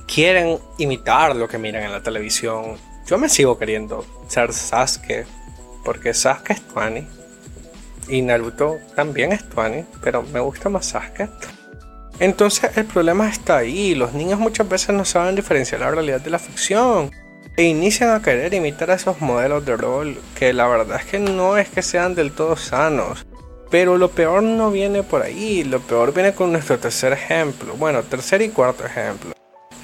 Quieren 0.07 0.61
imitar 0.79 1.35
lo 1.35 1.49
que 1.49 1.59
miran 1.59 1.83
en 1.83 1.91
la 1.91 2.05
televisión. 2.05 2.77
Yo 3.05 3.19
me 3.19 3.29
sigo 3.29 3.59
queriendo 3.59 4.07
ser 4.29 4.53
Sasuke, 4.53 5.27
porque 5.85 6.15
Sasuke 6.15 6.51
es 6.53 6.63
Twani. 6.69 7.24
Y 8.09 8.23
Naruto 8.23 8.79
también 8.95 9.33
es 9.33 9.49
Twani, 9.49 9.85
pero 10.03 10.23
me 10.23 10.41
gusta 10.41 10.69
más 10.69 10.87
Sasuke. 10.87 11.29
Entonces 12.21 12.77
el 12.77 12.85
problema 12.85 13.29
está 13.29 13.59
ahí. 13.59 13.95
Los 13.95 14.13
niños 14.13 14.39
muchas 14.39 14.69
veces 14.69 14.95
no 14.95 15.05
saben 15.05 15.35
diferenciar 15.35 15.81
la 15.81 15.91
realidad 15.91 16.21
de 16.21 16.31
la 16.31 16.39
ficción. 16.39 17.11
E 17.57 17.65
inician 17.65 18.11
a 18.11 18.23
querer 18.23 18.53
imitar 18.53 18.91
a 18.91 18.95
esos 18.95 19.21
modelos 19.21 19.65
de 19.65 19.77
rol 19.77 20.19
que 20.37 20.53
la 20.53 20.67
verdad 20.67 21.01
es 21.01 21.07
que 21.07 21.21
no 21.21 21.57
es 21.57 21.69
que 21.69 21.83
sean 21.83 22.15
del 22.15 22.33
todo 22.33 22.57
sanos. 22.57 23.27
Pero 23.71 23.97
lo 23.97 24.11
peor 24.11 24.43
no 24.43 24.71
viene 24.71 25.03
por 25.03 25.23
ahí, 25.23 25.65
lo 25.65 25.81
peor 25.81 26.13
viene 26.13 26.33
con 26.33 26.53
nuestro 26.53 26.79
tercer 26.79 27.13
ejemplo. 27.13 27.75
Bueno, 27.77 28.03
tercer 28.03 28.43
y 28.43 28.49
cuarto 28.49 28.85
ejemplo. 28.85 29.34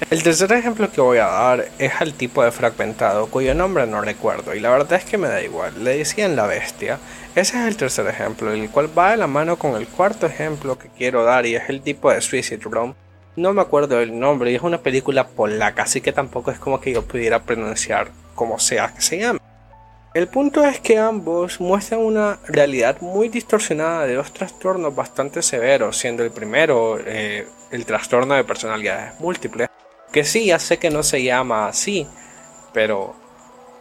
El 0.09 0.23
tercer 0.23 0.51
ejemplo 0.51 0.91
que 0.91 0.99
voy 0.99 1.19
a 1.19 1.27
dar 1.27 1.65
es 1.77 1.93
al 1.99 2.13
tipo 2.13 2.43
de 2.43 2.51
fragmentado, 2.51 3.27
cuyo 3.27 3.53
nombre 3.53 3.87
no 3.87 4.01
recuerdo, 4.01 4.53
y 4.53 4.59
la 4.59 4.69
verdad 4.69 4.93
es 4.93 5.05
que 5.05 5.17
me 5.17 5.29
da 5.29 5.41
igual, 5.41 5.83
le 5.83 5.97
decían 5.97 6.35
la 6.35 6.47
bestia. 6.47 6.99
Ese 7.35 7.59
es 7.59 7.67
el 7.67 7.77
tercer 7.77 8.07
ejemplo, 8.07 8.51
el 8.51 8.69
cual 8.69 8.89
va 8.97 9.11
de 9.11 9.17
la 9.17 9.27
mano 9.27 9.57
con 9.57 9.75
el 9.75 9.87
cuarto 9.87 10.25
ejemplo 10.25 10.77
que 10.77 10.89
quiero 10.89 11.23
dar, 11.23 11.45
y 11.45 11.55
es 11.55 11.69
el 11.69 11.81
tipo 11.81 12.11
de 12.11 12.19
Suicide 12.19 12.63
Room. 12.63 12.93
No 13.37 13.53
me 13.53 13.61
acuerdo 13.61 14.01
el 14.01 14.19
nombre, 14.19 14.51
y 14.51 14.55
es 14.55 14.61
una 14.61 14.79
película 14.79 15.27
polaca, 15.27 15.83
así 15.83 16.01
que 16.01 16.11
tampoco 16.11 16.51
es 16.51 16.59
como 16.59 16.81
que 16.81 16.91
yo 16.91 17.05
pudiera 17.05 17.43
pronunciar 17.43 18.09
como 18.35 18.59
sea 18.59 18.93
que 18.93 19.01
se 19.01 19.17
llame. 19.17 19.39
El 20.13 20.27
punto 20.27 20.65
es 20.65 20.81
que 20.81 20.99
ambos 20.99 21.61
muestran 21.61 22.01
una 22.01 22.37
realidad 22.45 22.99
muy 22.99 23.29
distorsionada 23.29 24.05
de 24.05 24.15
dos 24.15 24.33
trastornos 24.33 24.93
bastante 24.93 25.41
severos, 25.41 25.95
siendo 25.95 26.21
el 26.25 26.31
primero 26.31 26.99
eh, 26.99 27.47
el 27.71 27.85
trastorno 27.85 28.33
de 28.33 28.43
personalidades 28.43 29.17
múltiples, 29.21 29.69
que 30.11 30.23
sí, 30.25 30.47
ya 30.47 30.59
sé 30.59 30.77
que 30.77 30.89
no 30.89 31.03
se 31.03 31.23
llama 31.23 31.67
así, 31.67 32.07
pero 32.73 33.15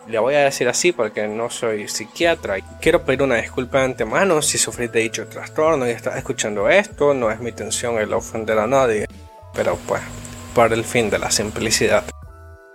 le 0.07 0.19
voy 0.19 0.35
a 0.35 0.41
decir 0.41 0.69
así 0.69 0.93
porque 0.93 1.27
no 1.29 1.51
soy 1.51 1.89
psiquiatra. 1.89 2.59
y 2.59 2.63
Quiero 2.81 3.05
pedir 3.05 3.23
una 3.23 3.37
disculpa 3.37 3.79
de 3.79 3.85
antemano 3.85 4.41
si 4.43 4.59
sufrís 4.59 4.91
de 4.93 5.01
dicho 5.01 5.27
trastorno 5.27 5.87
y 5.87 5.91
estás 5.91 6.17
escuchando 6.17 6.69
esto. 6.69 7.15
No 7.15 7.31
es 7.31 7.41
mi 7.41 7.51
intención 7.51 7.99
el 7.99 8.13
ofender 8.13 8.59
a 8.59 8.67
nadie, 8.67 9.07
pero 9.55 9.77
pues, 9.87 10.03
por 10.55 10.73
el 10.73 10.85
fin 10.85 11.11
de 11.11 11.19
la 11.19 11.31
simplicidad. 11.31 12.05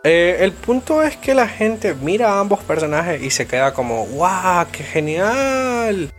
Eh, 0.03 0.37
el 0.41 0.51
punto 0.51 1.01
es 1.01 1.17
que 1.17 1.33
la 1.33 1.47
gente 1.47 1.95
mira 1.95 2.33
a 2.33 2.39
ambos 2.39 2.63
personajes 2.63 3.23
y 3.23 3.31
se 3.31 3.47
queda 3.47 3.73
como, 3.73 4.05
¡guau! 4.05 4.67
¡Qué 4.71 4.83
genial! 4.83 6.11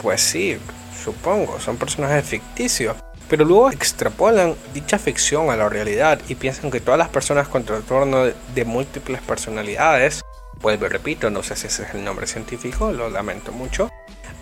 Pues 0.00 0.20
sí, 0.20 0.58
supongo, 1.02 1.58
son 1.58 1.76
personajes 1.76 2.24
ficticios 2.24 2.94
pero 3.28 3.44
luego 3.44 3.70
extrapolan 3.70 4.54
dicha 4.72 4.98
ficción 4.98 5.50
a 5.50 5.56
la 5.56 5.68
realidad 5.68 6.20
y 6.28 6.34
piensan 6.34 6.70
que 6.70 6.80
todas 6.80 6.98
las 6.98 7.08
personas 7.08 7.48
con 7.48 7.64
trastorno 7.64 8.24
de 8.24 8.64
múltiples 8.64 9.20
personalidades, 9.20 10.22
pues 10.60 10.80
repito, 10.80 11.30
no 11.30 11.42
sé 11.42 11.56
si 11.56 11.66
ese 11.66 11.84
es 11.84 11.94
el 11.94 12.04
nombre 12.04 12.26
científico, 12.26 12.90
lo 12.90 13.10
lamento 13.10 13.52
mucho, 13.52 13.90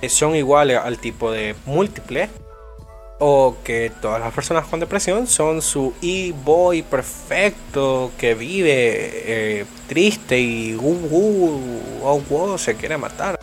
eh, 0.00 0.08
son 0.08 0.36
iguales 0.36 0.78
al 0.78 0.98
tipo 0.98 1.32
de 1.32 1.54
múltiple 1.64 2.28
o 3.18 3.56
que 3.64 3.90
todas 4.02 4.20
las 4.20 4.32
personas 4.32 4.66
con 4.66 4.78
depresión 4.78 5.26
son 5.26 5.62
su 5.62 5.94
e-boy 6.02 6.82
perfecto 6.82 8.12
que 8.18 8.34
vive 8.34 8.70
eh, 8.72 9.64
triste 9.88 10.38
y 10.38 10.74
uh, 10.74 10.80
uh, 10.82 12.00
oh, 12.02 12.20
wow, 12.28 12.58
se 12.58 12.76
quiere 12.76 12.98
matar. 12.98 13.38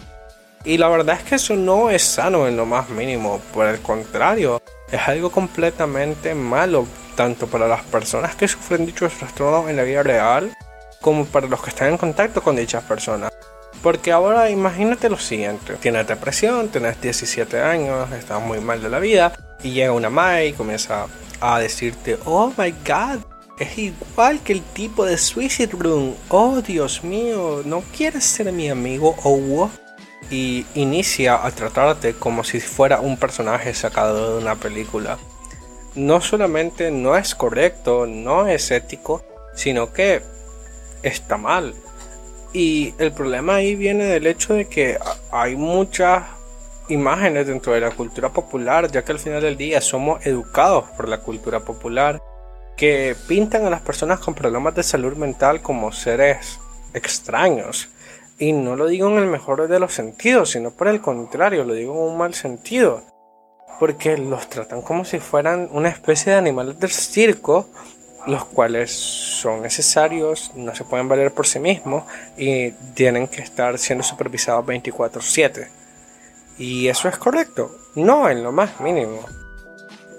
Y 0.64 0.78
la 0.78 0.88
verdad 0.88 1.18
es 1.18 1.24
que 1.24 1.36
eso 1.36 1.56
no 1.56 1.90
es 1.90 2.04
sano 2.04 2.48
en 2.48 2.56
lo 2.56 2.66
más 2.66 2.90
mínimo, 2.90 3.42
por 3.54 3.68
el 3.68 3.80
contrario, 3.82 4.62
es 4.94 5.08
algo 5.08 5.32
completamente 5.32 6.36
malo, 6.36 6.86
tanto 7.16 7.48
para 7.48 7.68
las 7.68 7.82
personas 7.82 8.36
que 8.36 8.48
sufren 8.48 8.86
dichos 8.86 9.12
trastornos 9.14 9.68
en 9.68 9.76
la 9.76 9.84
vida 9.84 10.04
real, 10.04 10.56
como 11.02 11.26
para 11.26 11.48
los 11.48 11.64
que 11.64 11.72
están 11.72 11.90
en 11.90 11.98
contacto 11.98 12.44
con 12.44 12.56
dichas 12.56 12.84
personas. 12.84 13.34
Porque 13.82 14.12
ahora 14.12 14.52
imagínate 14.52 15.10
lo 15.10 15.18
siguiente, 15.18 15.74
tienes 15.82 16.08
depresión, 16.08 16.70
tienes 16.70 17.02
17 17.02 17.60
años, 17.60 18.12
estás 18.12 18.40
muy 18.40 18.60
mal 18.60 18.84
de 18.84 18.90
la 18.90 19.00
vida, 19.00 19.34
y 19.64 19.72
llega 19.72 19.92
una 19.94 20.12
madre 20.12 20.50
y 20.50 20.54
comienza 20.54 21.08
a 21.42 21.60
decirte, 21.60 22.20
oh 22.26 22.54
my 22.56 22.72
god, 22.86 23.20
es 23.58 23.76
igual 23.80 24.42
que 24.42 24.54
el 24.54 24.62
tipo 24.62 25.06
de 25.06 25.18
Suicide 25.18 25.72
Room, 25.74 26.14
oh 26.30 26.62
Dios 26.62 27.04
mío, 27.04 27.64
¿no 27.66 27.84
quieres 27.98 28.26
ser 28.26 28.52
mi 28.52 28.70
amigo 28.70 29.16
o 29.24 29.72
y 30.30 30.66
inicia 30.76 31.46
a 31.46 31.52
tratarte 31.52 32.14
como 32.14 32.44
si 32.44 32.60
fuera 32.60 33.00
un 33.00 33.18
personaje 33.18 33.74
sacado 33.74 34.34
de 34.34 34.44
una 34.44 34.56
película. 34.56 35.18
No 35.96 36.22
solamente 36.22 36.92
no 36.92 37.16
es 37.18 37.36
correcto, 37.36 38.08
no 38.08 38.48
es 38.48 38.72
ético, 38.72 39.24
sino 39.56 39.94
que 39.94 40.22
está 41.04 41.38
mal. 41.38 41.74
Y 42.54 42.94
el 42.98 43.12
problema 43.12 43.56
ahí 43.56 43.76
viene 43.76 44.06
del 44.06 44.28
hecho 44.28 44.54
de 44.54 44.66
que 44.66 44.98
hay 45.32 45.56
muchas 45.56 46.24
imágenes 46.90 47.48
dentro 47.48 47.74
de 47.74 47.82
la 47.82 47.92
cultura 47.92 48.30
popular, 48.30 48.92
ya 48.92 49.04
que 49.04 49.12
al 49.12 49.20
final 49.20 49.42
del 49.42 49.58
día 49.58 49.82
somos 49.82 50.26
educados 50.26 50.86
por 50.96 51.08
la 51.10 51.20
cultura 51.20 51.62
popular, 51.62 52.22
que 52.76 53.16
pintan 53.28 53.66
a 53.66 53.70
las 53.70 53.82
personas 53.82 54.20
con 54.20 54.34
problemas 54.34 54.76
de 54.76 54.84
salud 54.84 55.16
mental 55.16 55.62
como 55.62 55.92
seres 55.92 56.60
extraños, 56.94 57.90
y 58.40 58.54
no 58.54 58.76
lo 58.76 58.88
digo 58.88 59.10
en 59.10 59.18
el 59.18 59.28
mejor 59.28 59.68
de 59.68 59.80
los 59.80 59.94
sentidos, 59.94 60.52
sino 60.52 60.72
por 60.72 60.88
el 60.88 61.02
contrario, 61.02 61.64
lo 61.64 61.74
digo 61.74 61.94
en 61.94 62.12
un 62.12 62.18
mal 62.18 62.34
sentido. 62.34 63.04
Porque 63.80 64.18
los 64.18 64.48
tratan 64.50 64.82
como 64.82 65.06
si 65.06 65.20
fueran 65.20 65.70
una 65.72 65.90
especie 65.90 66.32
de 66.32 66.38
animales 66.38 66.80
del 66.80 66.92
circo, 66.92 67.68
los 68.28 68.46
cuales 68.46 68.92
son 68.92 69.62
necesarios, 69.62 70.52
no 70.56 70.74
se 70.74 70.86
pueden 70.86 71.10
valer 71.10 71.34
por 71.34 71.48
sí 71.48 71.60
mismos 71.60 72.04
y 72.38 72.72
tienen 72.94 73.28
que 73.28 73.42
estar 73.42 73.78
siendo 73.78 74.04
supervisados 74.04 74.66
24/7. 74.66 75.70
¿Y 76.58 76.88
eso 76.88 77.10
es 77.10 77.18
correcto? 77.18 77.76
No, 77.96 78.30
en 78.30 78.44
lo 78.44 78.52
más 78.52 78.80
mínimo. 78.80 79.20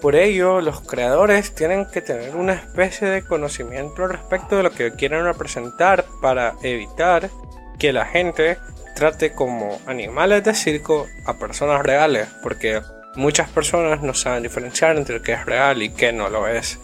Por 0.02 0.16
ello, 0.16 0.60
los 0.60 0.82
creadores 0.82 1.54
tienen 1.54 1.86
que 1.86 2.02
tener 2.02 2.36
una 2.36 2.52
especie 2.52 3.08
de 3.08 3.24
conocimiento 3.24 4.06
respecto 4.06 4.56
de 4.56 4.64
lo 4.64 4.70
que 4.70 4.92
quieren 4.92 5.24
representar 5.24 6.04
para 6.20 6.56
evitar 6.62 7.30
que 7.78 7.92
la 7.92 8.06
gente 8.06 8.58
trate 8.94 9.32
como 9.32 9.80
animales 9.86 10.44
de 10.44 10.54
circo 10.54 11.06
a 11.26 11.34
personas 11.34 11.82
reales, 11.82 12.28
porque 12.42 12.80
muchas 13.16 13.48
personas 13.50 14.02
no 14.02 14.14
saben 14.14 14.42
diferenciar 14.42 14.96
entre 14.96 15.20
qué 15.20 15.32
es 15.32 15.44
real 15.44 15.82
y 15.82 15.90
qué 15.90 16.12
no 16.12 16.28
lo 16.28 16.46
es. 16.48 16.78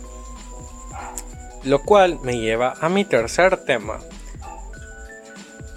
Lo 1.64 1.82
cual 1.82 2.18
me 2.23 2.38
lleva 2.38 2.75
a 2.80 2.88
mi 2.88 3.04
tercer 3.04 3.56
tema. 3.59 3.99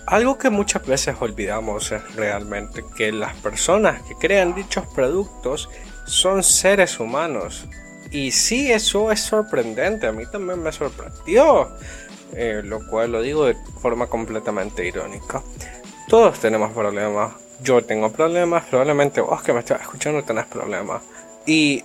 Algo 0.06 0.38
que 0.38 0.50
muchas 0.50 0.86
veces 0.86 1.16
olvidamos 1.20 1.92
es 1.92 2.16
realmente 2.16 2.84
que 2.96 3.12
las 3.12 3.36
personas 3.36 4.02
que 4.04 4.16
crean 4.16 4.54
dichos 4.54 4.86
productos 4.94 5.70
son 6.06 6.44
seres 6.44 7.00
humanos. 7.00 7.66
Y 8.12 8.32
sí, 8.32 8.72
eso 8.72 9.12
es 9.12 9.22
sorprendente, 9.22 10.06
a 10.08 10.12
mí 10.12 10.26
también 10.26 10.62
me 10.62 10.72
sorprendió. 10.72 11.72
Eh, 12.36 12.62
lo 12.64 12.86
cual 12.88 13.12
lo 13.12 13.22
digo 13.22 13.46
de 13.46 13.56
forma 13.80 14.08
completamente 14.08 14.86
irónica. 14.86 15.42
Todos 16.08 16.40
tenemos 16.40 16.72
problemas. 16.72 17.34
Yo 17.62 17.84
tengo 17.84 18.12
problemas, 18.12 18.66
probablemente 18.66 19.22
vos 19.22 19.42
que 19.42 19.54
me 19.54 19.60
estás 19.60 19.82
escuchando 19.82 20.24
tenés 20.24 20.46
problemas. 20.46 21.02
Y 21.46 21.84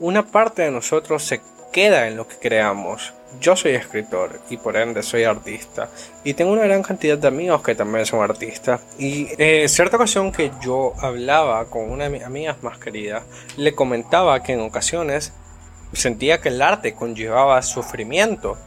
una 0.00 0.24
parte 0.26 0.62
de 0.62 0.70
nosotros 0.70 1.22
se 1.22 1.40
queda 1.72 2.08
en 2.08 2.16
lo 2.16 2.26
que 2.26 2.36
creamos. 2.36 3.14
Yo 3.40 3.54
soy 3.54 3.72
escritor 3.72 4.40
y 4.50 4.56
por 4.56 4.76
ende 4.76 5.02
soy 5.02 5.24
artista. 5.24 5.88
Y 6.24 6.34
tengo 6.34 6.52
una 6.52 6.64
gran 6.64 6.82
cantidad 6.82 7.16
de 7.16 7.28
amigos 7.28 7.62
que 7.62 7.74
también 7.74 8.06
son 8.06 8.22
artistas. 8.22 8.80
Y 8.98 9.28
en 9.32 9.64
eh, 9.64 9.68
cierta 9.68 9.96
ocasión 9.96 10.32
que 10.32 10.50
yo 10.60 10.94
hablaba 10.98 11.64
con 11.66 11.90
una 11.90 12.04
de 12.04 12.10
mis 12.10 12.24
amigas 12.24 12.62
más 12.62 12.78
queridas, 12.78 13.22
le 13.56 13.74
comentaba 13.74 14.42
que 14.42 14.54
en 14.54 14.60
ocasiones 14.60 15.32
sentía 15.92 16.40
que 16.40 16.48
el 16.48 16.60
arte 16.60 16.94
conllevaba 16.94 17.62
sufrimiento. 17.62 18.58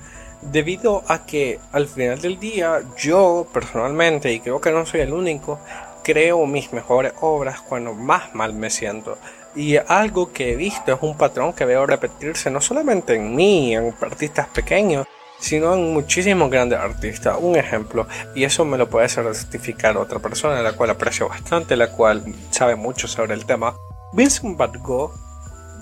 Debido 0.51 1.03
a 1.07 1.25
que 1.25 1.59
al 1.71 1.87
final 1.87 2.21
del 2.21 2.39
día 2.39 2.81
yo 2.97 3.47
personalmente, 3.53 4.31
y 4.31 4.39
creo 4.39 4.61
que 4.61 4.71
no 4.71 4.85
soy 4.85 5.01
el 5.01 5.13
único, 5.13 5.59
creo 6.03 6.45
mis 6.45 6.73
mejores 6.73 7.13
obras 7.21 7.61
cuando 7.61 7.93
más 7.93 8.35
mal 8.35 8.53
me 8.53 8.69
siento. 8.69 9.17
Y 9.55 9.77
algo 9.77 10.31
que 10.31 10.53
he 10.53 10.55
visto 10.55 10.93
es 10.93 11.01
un 11.01 11.17
patrón 11.17 11.53
que 11.53 11.65
veo 11.65 11.85
repetirse 11.85 12.49
no 12.49 12.59
solamente 12.59 13.15
en 13.15 13.35
mí, 13.35 13.75
en 13.75 13.93
artistas 14.01 14.47
pequeños, 14.47 15.05
sino 15.39 15.73
en 15.73 15.93
muchísimos 15.93 16.49
grandes 16.49 16.79
artistas. 16.79 17.37
Un 17.39 17.55
ejemplo, 17.55 18.07
y 18.35 18.43
eso 18.43 18.65
me 18.65 18.77
lo 18.77 18.89
puede 18.89 19.09
certificar 19.09 19.97
otra 19.97 20.19
persona, 20.19 20.61
la 20.61 20.73
cual 20.73 20.89
aprecio 20.89 21.29
bastante, 21.29 21.75
la 21.75 21.91
cual 21.91 22.23
sabe 22.49 22.75
mucho 22.75 23.07
sobre 23.07 23.33
el 23.33 23.45
tema. 23.45 23.75
Vincent 24.13 24.57
Van 24.57 24.73
Gogh, 24.81 25.11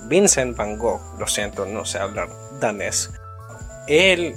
Vincent 0.08 0.56
Van 0.56 0.76
Gogh, 0.76 1.00
lo 1.18 1.26
siento, 1.26 1.64
no 1.64 1.84
sé 1.84 1.98
hablar 1.98 2.28
danés. 2.60 3.10
Él 3.86 4.36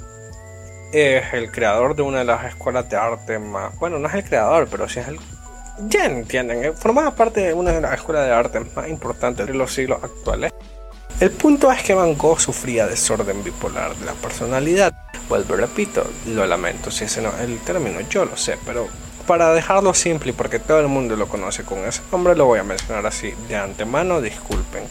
es 1.00 1.32
el 1.32 1.50
creador 1.50 1.94
de 1.96 2.02
una 2.02 2.18
de 2.18 2.24
las 2.24 2.44
escuelas 2.44 2.88
de 2.88 2.96
arte 2.96 3.38
más, 3.38 3.76
bueno, 3.78 3.98
no 3.98 4.08
es 4.08 4.14
el 4.14 4.24
creador, 4.24 4.68
pero 4.70 4.88
sí 4.88 5.00
es 5.00 5.08
el 5.08 5.18
ya 5.78 6.06
entienden, 6.06 6.64
eh, 6.64 6.72
formaba 6.72 7.10
parte 7.10 7.40
de 7.40 7.54
una 7.54 7.72
de 7.72 7.80
las 7.80 7.94
escuelas 7.94 8.26
de 8.26 8.32
arte 8.32 8.60
más 8.74 8.88
importantes 8.88 9.46
de 9.46 9.54
los 9.54 9.72
siglos 9.72 10.02
actuales. 10.02 10.52
El 11.20 11.30
punto 11.30 11.70
es 11.70 11.82
que 11.82 11.94
Van 11.94 12.16
Gogh 12.16 12.40
sufría 12.40 12.86
desorden 12.86 13.42
bipolar 13.42 13.94
de 13.96 14.06
la 14.06 14.12
personalidad. 14.12 14.94
Vuelvo, 15.28 15.56
repito, 15.56 16.06
lo 16.26 16.46
lamento 16.46 16.90
si 16.90 17.04
ese 17.04 17.22
no 17.22 17.30
es 17.30 17.40
el 17.40 17.58
término, 17.60 18.00
yo 18.02 18.24
lo 18.24 18.36
sé, 18.36 18.58
pero 18.64 18.88
para 19.26 19.52
dejarlo 19.52 19.92
simple 19.92 20.30
y 20.30 20.32
porque 20.34 20.58
todo 20.58 20.78
el 20.80 20.88
mundo 20.88 21.16
lo 21.16 21.26
conoce 21.26 21.64
con 21.64 21.78
ese 21.80 22.02
nombre, 22.12 22.36
lo 22.36 22.46
voy 22.46 22.60
a 22.60 22.64
mencionar 22.64 23.06
así 23.06 23.34
de 23.48 23.56
antemano, 23.56 24.20
disculpen. 24.20 24.84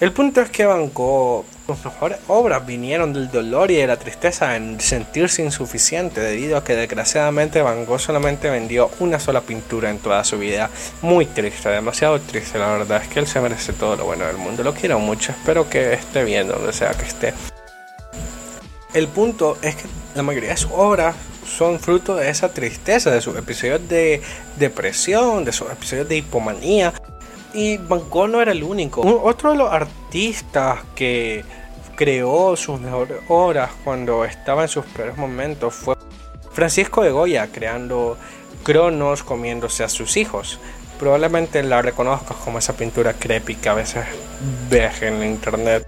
El 0.00 0.12
punto 0.12 0.40
es 0.40 0.50
que 0.50 0.64
Van 0.64 0.90
Gogh, 0.92 1.44
sus 1.76 1.84
mejores 1.84 2.18
obras 2.28 2.66
vinieron 2.66 3.12
del 3.12 3.30
dolor 3.30 3.70
y 3.70 3.76
de 3.76 3.86
la 3.86 3.96
tristeza 3.96 4.56
en 4.56 4.80
sentirse 4.80 5.42
insuficiente 5.42 6.20
debido 6.20 6.56
a 6.56 6.64
que 6.64 6.76
desgraciadamente 6.76 7.62
Van 7.62 7.84
Gogh 7.86 8.00
solamente 8.00 8.50
vendió 8.50 8.90
una 9.00 9.18
sola 9.18 9.40
pintura 9.40 9.90
en 9.90 9.98
toda 9.98 10.24
su 10.24 10.38
vida. 10.38 10.70
Muy 11.02 11.26
triste, 11.26 11.68
demasiado 11.68 12.20
triste, 12.20 12.58
la 12.58 12.72
verdad 12.72 13.02
es 13.02 13.08
que 13.08 13.20
él 13.20 13.26
se 13.26 13.40
merece 13.40 13.72
todo 13.72 13.96
lo 13.96 14.04
bueno 14.04 14.26
del 14.26 14.36
mundo. 14.36 14.62
Lo 14.62 14.74
quiero 14.74 14.98
mucho, 14.98 15.32
espero 15.32 15.68
que 15.68 15.92
esté 15.92 16.24
bien 16.24 16.48
donde 16.48 16.72
sea 16.72 16.90
que 16.92 17.04
esté. 17.04 17.34
El 18.92 19.06
punto 19.08 19.56
es 19.62 19.76
que 19.76 19.84
la 20.14 20.22
mayoría 20.22 20.50
de 20.50 20.56
sus 20.56 20.72
obras 20.72 21.14
son 21.46 21.78
fruto 21.78 22.16
de 22.16 22.28
esa 22.28 22.52
tristeza, 22.52 23.10
de 23.10 23.20
sus 23.20 23.36
episodios 23.36 23.88
de 23.88 24.20
depresión, 24.56 25.44
de 25.44 25.52
sus 25.52 25.70
episodios 25.70 26.08
de 26.08 26.16
hipomanía, 26.16 26.92
y 27.52 27.78
Van 27.78 28.08
Gogh 28.08 28.28
no 28.28 28.40
era 28.40 28.52
el 28.52 28.62
único. 28.62 29.00
otro 29.22 29.52
de 29.52 29.58
los 29.58 29.72
artistas 29.72 30.80
que 30.94 31.44
creó 32.00 32.56
sus 32.56 32.80
mejores 32.80 33.18
obras 33.28 33.72
cuando 33.84 34.24
estaba 34.24 34.62
en 34.62 34.68
sus 34.68 34.86
peores 34.86 35.18
momentos 35.18 35.74
fue 35.74 35.96
Francisco 36.50 37.02
de 37.02 37.10
Goya, 37.10 37.48
creando 37.52 38.16
Cronos 38.62 39.22
comiéndose 39.22 39.84
a 39.84 39.88
sus 39.90 40.16
hijos. 40.16 40.58
Probablemente 40.98 41.62
la 41.62 41.82
reconozcas 41.82 42.38
como 42.38 42.58
esa 42.58 42.72
pintura 42.72 43.12
creepy 43.12 43.56
que 43.56 43.68
a 43.68 43.74
veces 43.74 44.06
ves 44.70 45.02
en 45.02 45.22
internet. 45.22 45.86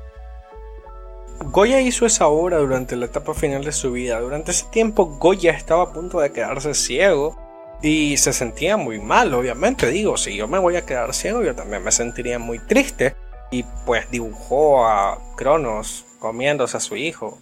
Goya 1.46 1.80
hizo 1.80 2.04
esa 2.04 2.26
obra 2.26 2.58
durante 2.58 2.94
la 2.94 3.06
etapa 3.06 3.32
final 3.32 3.64
de 3.64 3.72
su 3.72 3.92
vida. 3.92 4.20
Durante 4.20 4.50
ese 4.50 4.66
tiempo 4.66 5.06
Goya 5.06 5.52
estaba 5.52 5.84
a 5.84 5.92
punto 5.94 6.20
de 6.20 6.30
quedarse 6.30 6.74
ciego 6.74 7.38
y 7.80 8.18
se 8.18 8.34
sentía 8.34 8.76
muy 8.76 9.00
mal, 9.00 9.32
obviamente. 9.32 9.86
Digo, 9.86 10.18
si 10.18 10.36
yo 10.36 10.46
me 10.46 10.58
voy 10.58 10.76
a 10.76 10.84
quedar 10.84 11.14
ciego, 11.14 11.42
yo 11.42 11.54
también 11.54 11.82
me 11.82 11.90
sentiría 11.90 12.38
muy 12.38 12.58
triste. 12.58 13.14
Y 13.52 13.62
pues 13.86 14.10
dibujó 14.10 14.84
a 14.84 15.18
Cronos 15.36 16.04
comiéndose 16.18 16.76
a 16.76 16.80
su 16.80 16.96
hijo. 16.96 17.38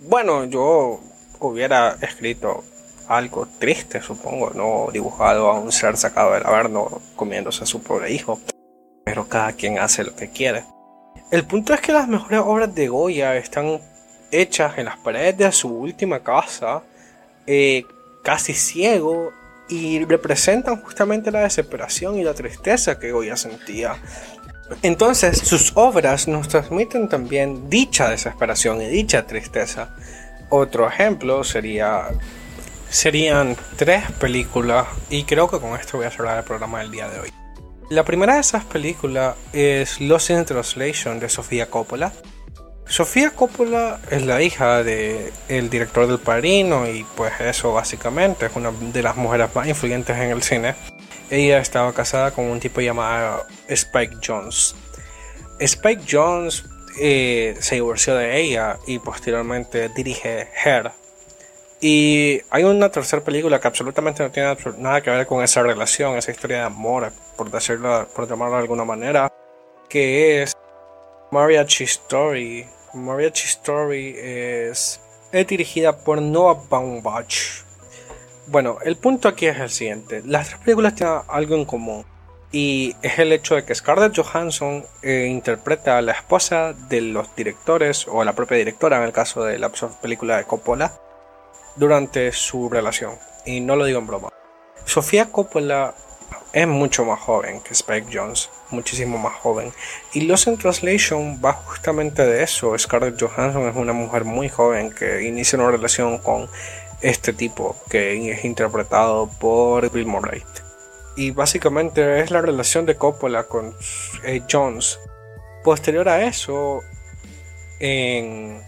Bueno, 0.00 0.44
yo 0.46 1.00
hubiera 1.38 1.96
escrito 2.00 2.64
algo 3.06 3.46
triste, 3.58 4.00
supongo, 4.00 4.50
no 4.54 4.88
dibujado 4.92 5.50
a 5.50 5.60
un 5.60 5.70
ser 5.70 5.96
sacado 5.96 6.32
del 6.32 6.46
averno 6.46 7.02
comiéndose 7.14 7.64
a 7.64 7.66
su 7.66 7.82
pobre 7.82 8.12
hijo. 8.12 8.40
Pero 9.04 9.28
cada 9.28 9.52
quien 9.52 9.78
hace 9.78 10.02
lo 10.02 10.16
que 10.16 10.30
quiere. 10.30 10.64
El 11.30 11.46
punto 11.46 11.74
es 11.74 11.80
que 11.80 11.92
las 11.92 12.08
mejores 12.08 12.40
obras 12.40 12.74
de 12.74 12.88
Goya 12.88 13.36
están 13.36 13.80
hechas 14.30 14.78
en 14.78 14.86
las 14.86 14.96
paredes 14.96 15.36
de 15.36 15.52
su 15.52 15.68
última 15.68 16.20
casa, 16.20 16.82
eh, 17.46 17.84
casi 18.22 18.54
ciego 18.54 19.30
y 19.68 20.04
representan 20.04 20.82
justamente 20.82 21.30
la 21.30 21.40
desesperación 21.40 22.18
y 22.18 22.24
la 22.24 22.34
tristeza 22.34 22.98
que 22.98 23.12
Goya 23.12 23.36
sentía. 23.36 23.96
Entonces 24.82 25.38
sus 25.38 25.72
obras 25.74 26.28
nos 26.28 26.48
transmiten 26.48 27.08
también 27.08 27.68
dicha 27.68 28.08
desesperación 28.08 28.80
y 28.82 28.86
dicha 28.86 29.26
tristeza. 29.26 29.94
Otro 30.48 30.88
ejemplo 30.88 31.44
sería 31.44 32.08
serían 32.88 33.56
tres 33.76 34.10
películas 34.18 34.86
y 35.10 35.22
creo 35.22 35.48
que 35.48 35.60
con 35.60 35.78
esto 35.78 35.98
voy 35.98 36.06
a 36.06 36.10
cerrar 36.10 36.38
el 36.38 36.44
programa 36.44 36.80
del 36.80 36.90
día 36.90 37.08
de 37.08 37.20
hoy. 37.20 37.32
La 37.88 38.04
primera 38.04 38.34
de 38.34 38.40
esas 38.40 38.64
películas 38.64 39.36
es 39.52 40.00
Lost 40.00 40.30
in 40.30 40.44
Translation 40.44 41.20
de 41.20 41.28
Sofía 41.28 41.70
Coppola 41.70 42.12
Sofía 42.90 43.30
Coppola 43.30 44.00
es 44.10 44.26
la 44.26 44.42
hija 44.42 44.82
del 44.82 45.32
el 45.46 45.70
director 45.70 46.08
del 46.08 46.18
Padrino 46.18 46.88
y 46.88 47.06
pues 47.14 47.32
eso 47.40 47.72
básicamente 47.72 48.46
es 48.46 48.56
una 48.56 48.72
de 48.72 49.00
las 49.00 49.16
mujeres 49.16 49.54
más 49.54 49.68
influyentes 49.68 50.16
en 50.16 50.30
el 50.30 50.42
cine. 50.42 50.74
Ella 51.30 51.58
estaba 51.58 51.92
casada 51.92 52.32
con 52.32 52.46
un 52.46 52.60
tipo 52.60 52.80
llamado 52.80 53.46
Spike 53.68 54.16
Jones. 54.26 54.74
Spike 55.58 56.02
Jones 56.10 56.64
eh, 57.00 57.56
se 57.60 57.76
divorció 57.76 58.14
de 58.16 58.40
ella 58.40 58.78
y 58.86 58.98
posteriormente 58.98 59.88
dirige 59.90 60.48
Hair. 60.64 60.90
Y 61.80 62.42
hay 62.50 62.64
una 62.64 62.90
tercera 62.90 63.22
película 63.22 63.60
que 63.60 63.68
absolutamente 63.68 64.22
no 64.22 64.30
tiene 64.30 64.56
nada 64.78 65.00
que 65.00 65.10
ver 65.10 65.26
con 65.26 65.42
esa 65.42 65.62
relación, 65.62 66.16
esa 66.16 66.30
historia 66.30 66.58
de 66.58 66.64
amor, 66.64 67.12
por 67.36 67.50
decirlo, 67.50 68.06
por 68.14 68.28
llamarlo 68.28 68.56
de 68.56 68.62
alguna 68.62 68.84
manera, 68.84 69.32
que 69.88 70.42
es 70.42 70.54
Mariachi 71.30 71.84
Story 71.84 72.66
Mariachi 72.92 73.46
Story 73.46 74.16
es 74.18 75.00
dirigida 75.46 75.96
por 75.96 76.20
Noah 76.20 76.60
Baumbach. 76.68 77.64
Bueno, 78.46 78.78
el 78.84 78.96
punto 78.96 79.28
aquí 79.28 79.46
es 79.46 79.58
el 79.58 79.70
siguiente. 79.70 80.22
Las 80.24 80.48
tres 80.48 80.60
películas 80.60 80.94
tienen 80.94 81.20
algo 81.28 81.54
en 81.54 81.64
común. 81.64 82.04
Y 82.52 82.96
es 83.02 83.18
el 83.20 83.32
hecho 83.32 83.54
de 83.54 83.64
que 83.64 83.74
Scarlett 83.74 84.16
Johansson 84.16 84.84
eh, 85.02 85.28
interpreta 85.30 85.98
a 85.98 86.02
la 86.02 86.12
esposa 86.12 86.72
de 86.72 87.00
los 87.00 87.34
directores, 87.36 88.08
o 88.08 88.20
a 88.20 88.24
la 88.24 88.32
propia 88.32 88.56
directora 88.56 88.96
en 88.96 89.04
el 89.04 89.12
caso 89.12 89.44
de 89.44 89.58
la 89.58 89.70
película 90.02 90.36
de 90.36 90.44
Coppola, 90.44 90.92
durante 91.76 92.32
su 92.32 92.68
relación. 92.68 93.12
Y 93.46 93.60
no 93.60 93.76
lo 93.76 93.84
digo 93.84 94.00
en 94.00 94.06
broma. 94.08 94.28
Sofía 94.84 95.30
Coppola 95.30 95.94
es 96.52 96.66
mucho 96.66 97.04
más 97.04 97.20
joven 97.20 97.60
que 97.60 97.74
Spike 97.74 98.08
Jones, 98.12 98.50
muchísimo 98.70 99.18
más 99.18 99.34
joven. 99.34 99.72
Y 100.12 100.22
Lost 100.22 100.48
in 100.48 100.58
Translation 100.58 101.40
va 101.44 101.52
justamente 101.52 102.26
de 102.26 102.42
eso. 102.42 102.76
Scarlett 102.76 103.20
Johansson 103.20 103.68
es 103.68 103.76
una 103.76 103.92
mujer 103.92 104.24
muy 104.24 104.48
joven 104.48 104.90
que 104.90 105.22
inicia 105.22 105.58
una 105.58 105.70
relación 105.70 106.18
con 106.18 106.48
este 107.02 107.32
tipo 107.32 107.76
que 107.88 108.32
es 108.32 108.44
interpretado 108.44 109.28
por 109.38 109.90
Bill 109.90 110.06
Murray. 110.06 110.42
Y 111.16 111.32
básicamente 111.32 112.20
es 112.20 112.30
la 112.30 112.40
relación 112.40 112.86
de 112.86 112.96
Coppola 112.96 113.44
con 113.44 113.74
eh, 114.24 114.42
Jones. 114.50 114.98
Posterior 115.64 116.08
a 116.08 116.24
eso, 116.24 116.82
en 117.78 118.62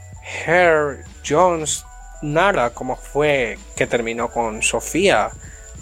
Hair, 0.47 1.05
Jones 1.27 1.85
narra 2.23 2.71
cómo 2.71 2.97
fue 2.97 3.59
que 3.77 3.87
terminó 3.87 4.31
con 4.31 4.62
Sofía 4.62 5.31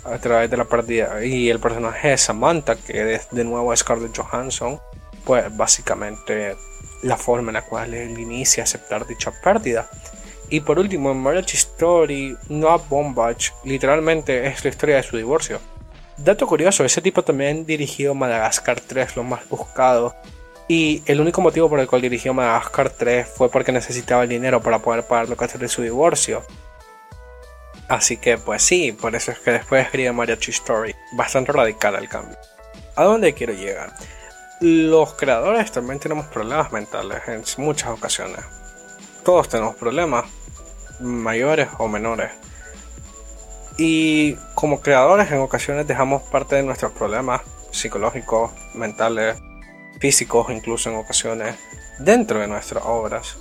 a 0.05 0.19
través 0.19 0.51
de 0.51 0.57
la 0.57 0.65
partida 0.65 1.23
y 1.25 1.51
el 1.51 1.61
personaje 1.61 2.09
de 2.09 2.19
Samantha 2.19 2.77
que 2.77 3.15
es 3.15 3.29
de 3.31 3.45
nuevo 3.45 3.77
Scarlett 3.77 4.17
Johansson 4.17 4.81
pues 5.25 5.55
básicamente 5.55 6.57
la 7.03 7.19
forma 7.19 7.51
en 7.51 7.55
la 7.55 7.63
cual 7.63 7.93
él 7.93 8.19
inicia 8.19 8.63
a 8.63 8.65
aceptar 8.65 9.07
dicha 9.07 9.31
pérdida 9.43 9.91
y 10.51 10.61
por 10.61 10.79
último 10.79 11.11
en 11.13 11.19
Marriage 11.19 11.57
Story 11.57 12.37
Noah 12.49 12.81
Bombach 12.89 13.53
literalmente 13.65 14.47
es 14.47 14.65
la 14.65 14.71
historia 14.71 14.97
de 14.97 15.03
su 15.03 15.17
divorcio 15.17 15.61
dato 16.17 16.47
curioso 16.47 16.85
ese 16.85 17.01
tipo 17.01 17.23
también 17.23 17.65
dirigió 17.65 18.15
Madagascar 18.15 18.81
3 18.81 19.17
lo 19.17 19.25
más 19.25 19.49
buscado 19.49 20.15
y 20.69 21.03
el 21.07 21.21
único 21.21 21.41
motivo 21.41 21.69
por 21.69 21.81
el 21.81 21.87
cual 21.87 22.03
dirigió 22.03 22.35
Madagascar 22.35 22.91
3 22.91 23.27
fue 23.27 23.51
porque 23.51 23.73
necesitaba 23.73 24.25
el 24.25 24.29
dinero 24.29 24.61
para 24.61 24.81
poder 24.81 25.05
pagar 25.05 25.29
lo 25.29 25.37
que 25.37 25.45
hace 25.45 25.59
de 25.59 25.69
su 25.69 25.83
divorcio 25.83 26.43
Así 27.89 28.19
que 28.19 28.39
pues 28.39 28.63
sí, 28.63 28.93
por 28.93 29.17
eso 29.17 29.33
es 29.33 29.41
que 29.41 29.51
después 29.51 29.85
escribe 29.85 30.13
Mariachi 30.13 30.53
Story. 30.53 30.95
Bastante 31.11 31.51
radical 31.51 31.97
el 31.97 32.09
cambio. 32.09 32.39
¿A 32.95 33.03
dónde 33.03 33.35
quiero 33.35 33.53
llegar? 33.53 33.93
los 34.61 35.15
creadores 35.15 35.73
también 35.73 35.99
tenemos 35.99 36.27
problemas 36.27 36.71
mentales 36.71 37.23
en 37.27 37.43
muchas 37.65 37.89
ocasiones. 37.89 38.45
Todos 39.25 39.49
tenemos 39.49 39.75
problemas, 39.77 40.27
mayores 41.01 41.69
o 41.79 41.89
menores. 41.89 42.31
Y 43.77 44.35
como 44.55 44.81
creadores 44.81 45.31
en 45.33 45.39
ocasiones 45.39 45.87
dejamos 45.87 46.23
parte 46.23 46.57
de 46.57 46.63
nuestros 46.63 46.93
problemas 46.93 47.41
psicológicos, 47.71 48.51
mentales, 48.75 49.37
físicos 50.01 50.51
incluso 50.51 50.91
en 50.91 50.97
ocasiones 50.97 51.57
dentro 51.99 52.41
de 52.41 52.47
nuestras 52.47 52.85
obras. 52.85 53.39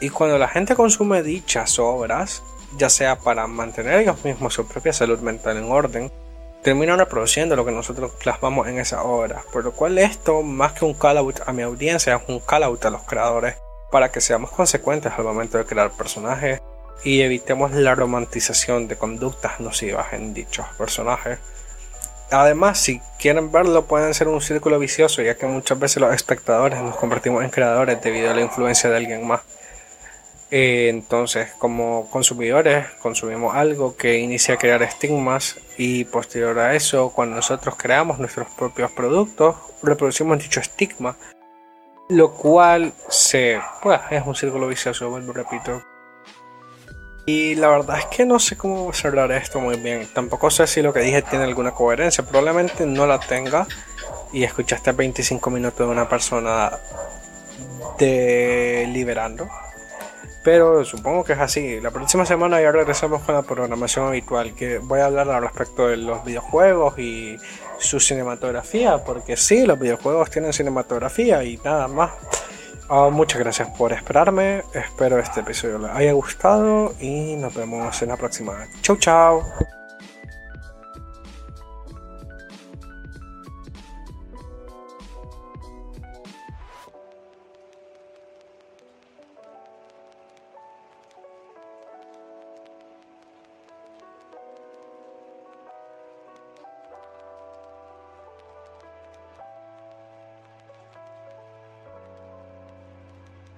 Y 0.00 0.10
cuando 0.10 0.38
la 0.38 0.48
gente 0.48 0.74
consume 0.74 1.22
dichas 1.22 1.78
obras, 1.78 2.42
ya 2.76 2.88
sea 2.88 3.18
para 3.18 3.46
mantener 3.46 4.00
ellos 4.00 4.24
mismos 4.24 4.54
su 4.54 4.66
propia 4.66 4.92
salud 4.92 5.18
mental 5.20 5.56
en 5.56 5.70
orden, 5.70 6.12
terminan 6.62 6.98
reproduciendo 6.98 7.56
lo 7.56 7.64
que 7.64 7.72
nosotros 7.72 8.12
plasmamos 8.22 8.68
en 8.68 8.78
esa 8.78 9.02
obra. 9.02 9.42
Por 9.52 9.64
lo 9.64 9.72
cual 9.72 9.98
esto, 9.98 10.42
más 10.42 10.72
que 10.72 10.84
un 10.84 10.94
call 10.94 11.18
out 11.18 11.40
a 11.46 11.52
mi 11.52 11.62
audiencia, 11.62 12.16
es 12.16 12.22
un 12.28 12.40
call 12.40 12.64
out 12.64 12.84
a 12.84 12.90
los 12.90 13.02
creadores 13.02 13.56
para 13.90 14.10
que 14.10 14.20
seamos 14.20 14.50
consecuentes 14.50 15.12
al 15.16 15.24
momento 15.24 15.58
de 15.58 15.64
crear 15.64 15.90
personajes 15.90 16.60
y 17.04 17.22
evitemos 17.22 17.72
la 17.72 17.94
romantización 17.94 18.88
de 18.88 18.96
conductas 18.96 19.60
nocivas 19.60 20.12
en 20.12 20.34
dichos 20.34 20.66
personajes. 20.76 21.38
Además, 22.30 22.78
si 22.78 23.00
quieren 23.18 23.50
verlo, 23.50 23.86
pueden 23.86 24.14
ser 24.14 24.28
un 24.28 24.40
círculo 24.40 24.78
vicioso, 24.78 25.20
ya 25.22 25.36
que 25.36 25.46
muchas 25.46 25.78
veces 25.78 26.00
los 26.00 26.14
espectadores 26.14 26.80
nos 26.80 26.96
convertimos 26.96 27.42
en 27.42 27.50
creadores 27.50 28.00
debido 28.00 28.30
a 28.30 28.34
la 28.34 28.42
influencia 28.42 28.88
de 28.88 28.96
alguien 28.96 29.26
más. 29.26 29.40
Eh, 30.52 30.88
entonces, 30.88 31.50
como 31.58 32.08
consumidores, 32.10 32.86
consumimos 33.00 33.54
algo 33.54 33.96
que 33.96 34.18
inicia 34.18 34.54
a 34.54 34.58
crear 34.58 34.82
estigmas 34.82 35.56
y 35.76 36.04
posterior 36.04 36.58
a 36.58 36.74
eso, 36.74 37.10
cuando 37.10 37.36
nosotros 37.36 37.74
creamos 37.76 38.18
nuestros 38.18 38.48
propios 38.56 38.90
productos, 38.92 39.56
reproducimos 39.82 40.38
dicho 40.38 40.60
estigma, 40.60 41.16
lo 42.08 42.32
cual 42.34 42.92
se, 43.08 43.60
pues, 43.82 44.00
es 44.10 44.26
un 44.26 44.34
círculo 44.34 44.66
vicioso, 44.66 45.08
vuelvo 45.08 45.32
repito. 45.32 45.82
Y 47.26 47.54
la 47.54 47.68
verdad 47.68 47.98
es 47.98 48.06
que 48.06 48.26
no 48.26 48.38
sé 48.38 48.56
cómo 48.56 48.92
cerrar 48.92 49.30
esto 49.32 49.60
muy 49.60 49.76
bien. 49.76 50.08
Tampoco 50.12 50.50
sé 50.50 50.66
si 50.66 50.82
lo 50.82 50.92
que 50.92 51.00
dije 51.00 51.22
tiene 51.22 51.44
alguna 51.44 51.72
coherencia. 51.72 52.24
Probablemente 52.24 52.86
no 52.86 53.06
la 53.06 53.20
tenga. 53.20 53.66
Y 54.32 54.44
escuchaste 54.44 54.92
25 54.92 55.50
minutos 55.50 55.86
de 55.86 55.92
una 55.92 56.08
persona 56.08 56.72
deliberando 57.98 59.48
pero 60.42 60.84
supongo 60.84 61.24
que 61.24 61.34
es 61.34 61.38
así. 61.38 61.80
La 61.80 61.90
próxima 61.90 62.24
semana 62.24 62.60
ya 62.60 62.72
regresamos 62.72 63.22
con 63.22 63.34
la 63.34 63.42
programación 63.42 64.06
habitual, 64.06 64.54
que 64.54 64.78
voy 64.78 65.00
a 65.00 65.06
hablar 65.06 65.30
al 65.30 65.42
respecto 65.42 65.88
de 65.88 65.98
los 65.98 66.24
videojuegos 66.24 66.98
y 66.98 67.36
su 67.78 68.00
cinematografía, 68.00 69.04
porque 69.04 69.36
sí, 69.36 69.66
los 69.66 69.78
videojuegos 69.78 70.30
tienen 70.30 70.52
cinematografía 70.52 71.44
y 71.44 71.58
nada 71.58 71.88
más. 71.88 72.12
Ah, 72.92 73.08
muchas 73.08 73.38
gracias 73.38 73.68
por 73.78 73.92
esperarme, 73.92 74.64
espero 74.74 75.20
este 75.20 75.40
episodio 75.40 75.78
les 75.78 75.92
haya 75.92 76.12
gustado 76.12 76.92
y 76.98 77.36
nos 77.36 77.54
vemos 77.54 78.02
en 78.02 78.08
la 78.08 78.16
próxima. 78.16 78.66
Chau 78.82 78.96
chau. 78.96 79.44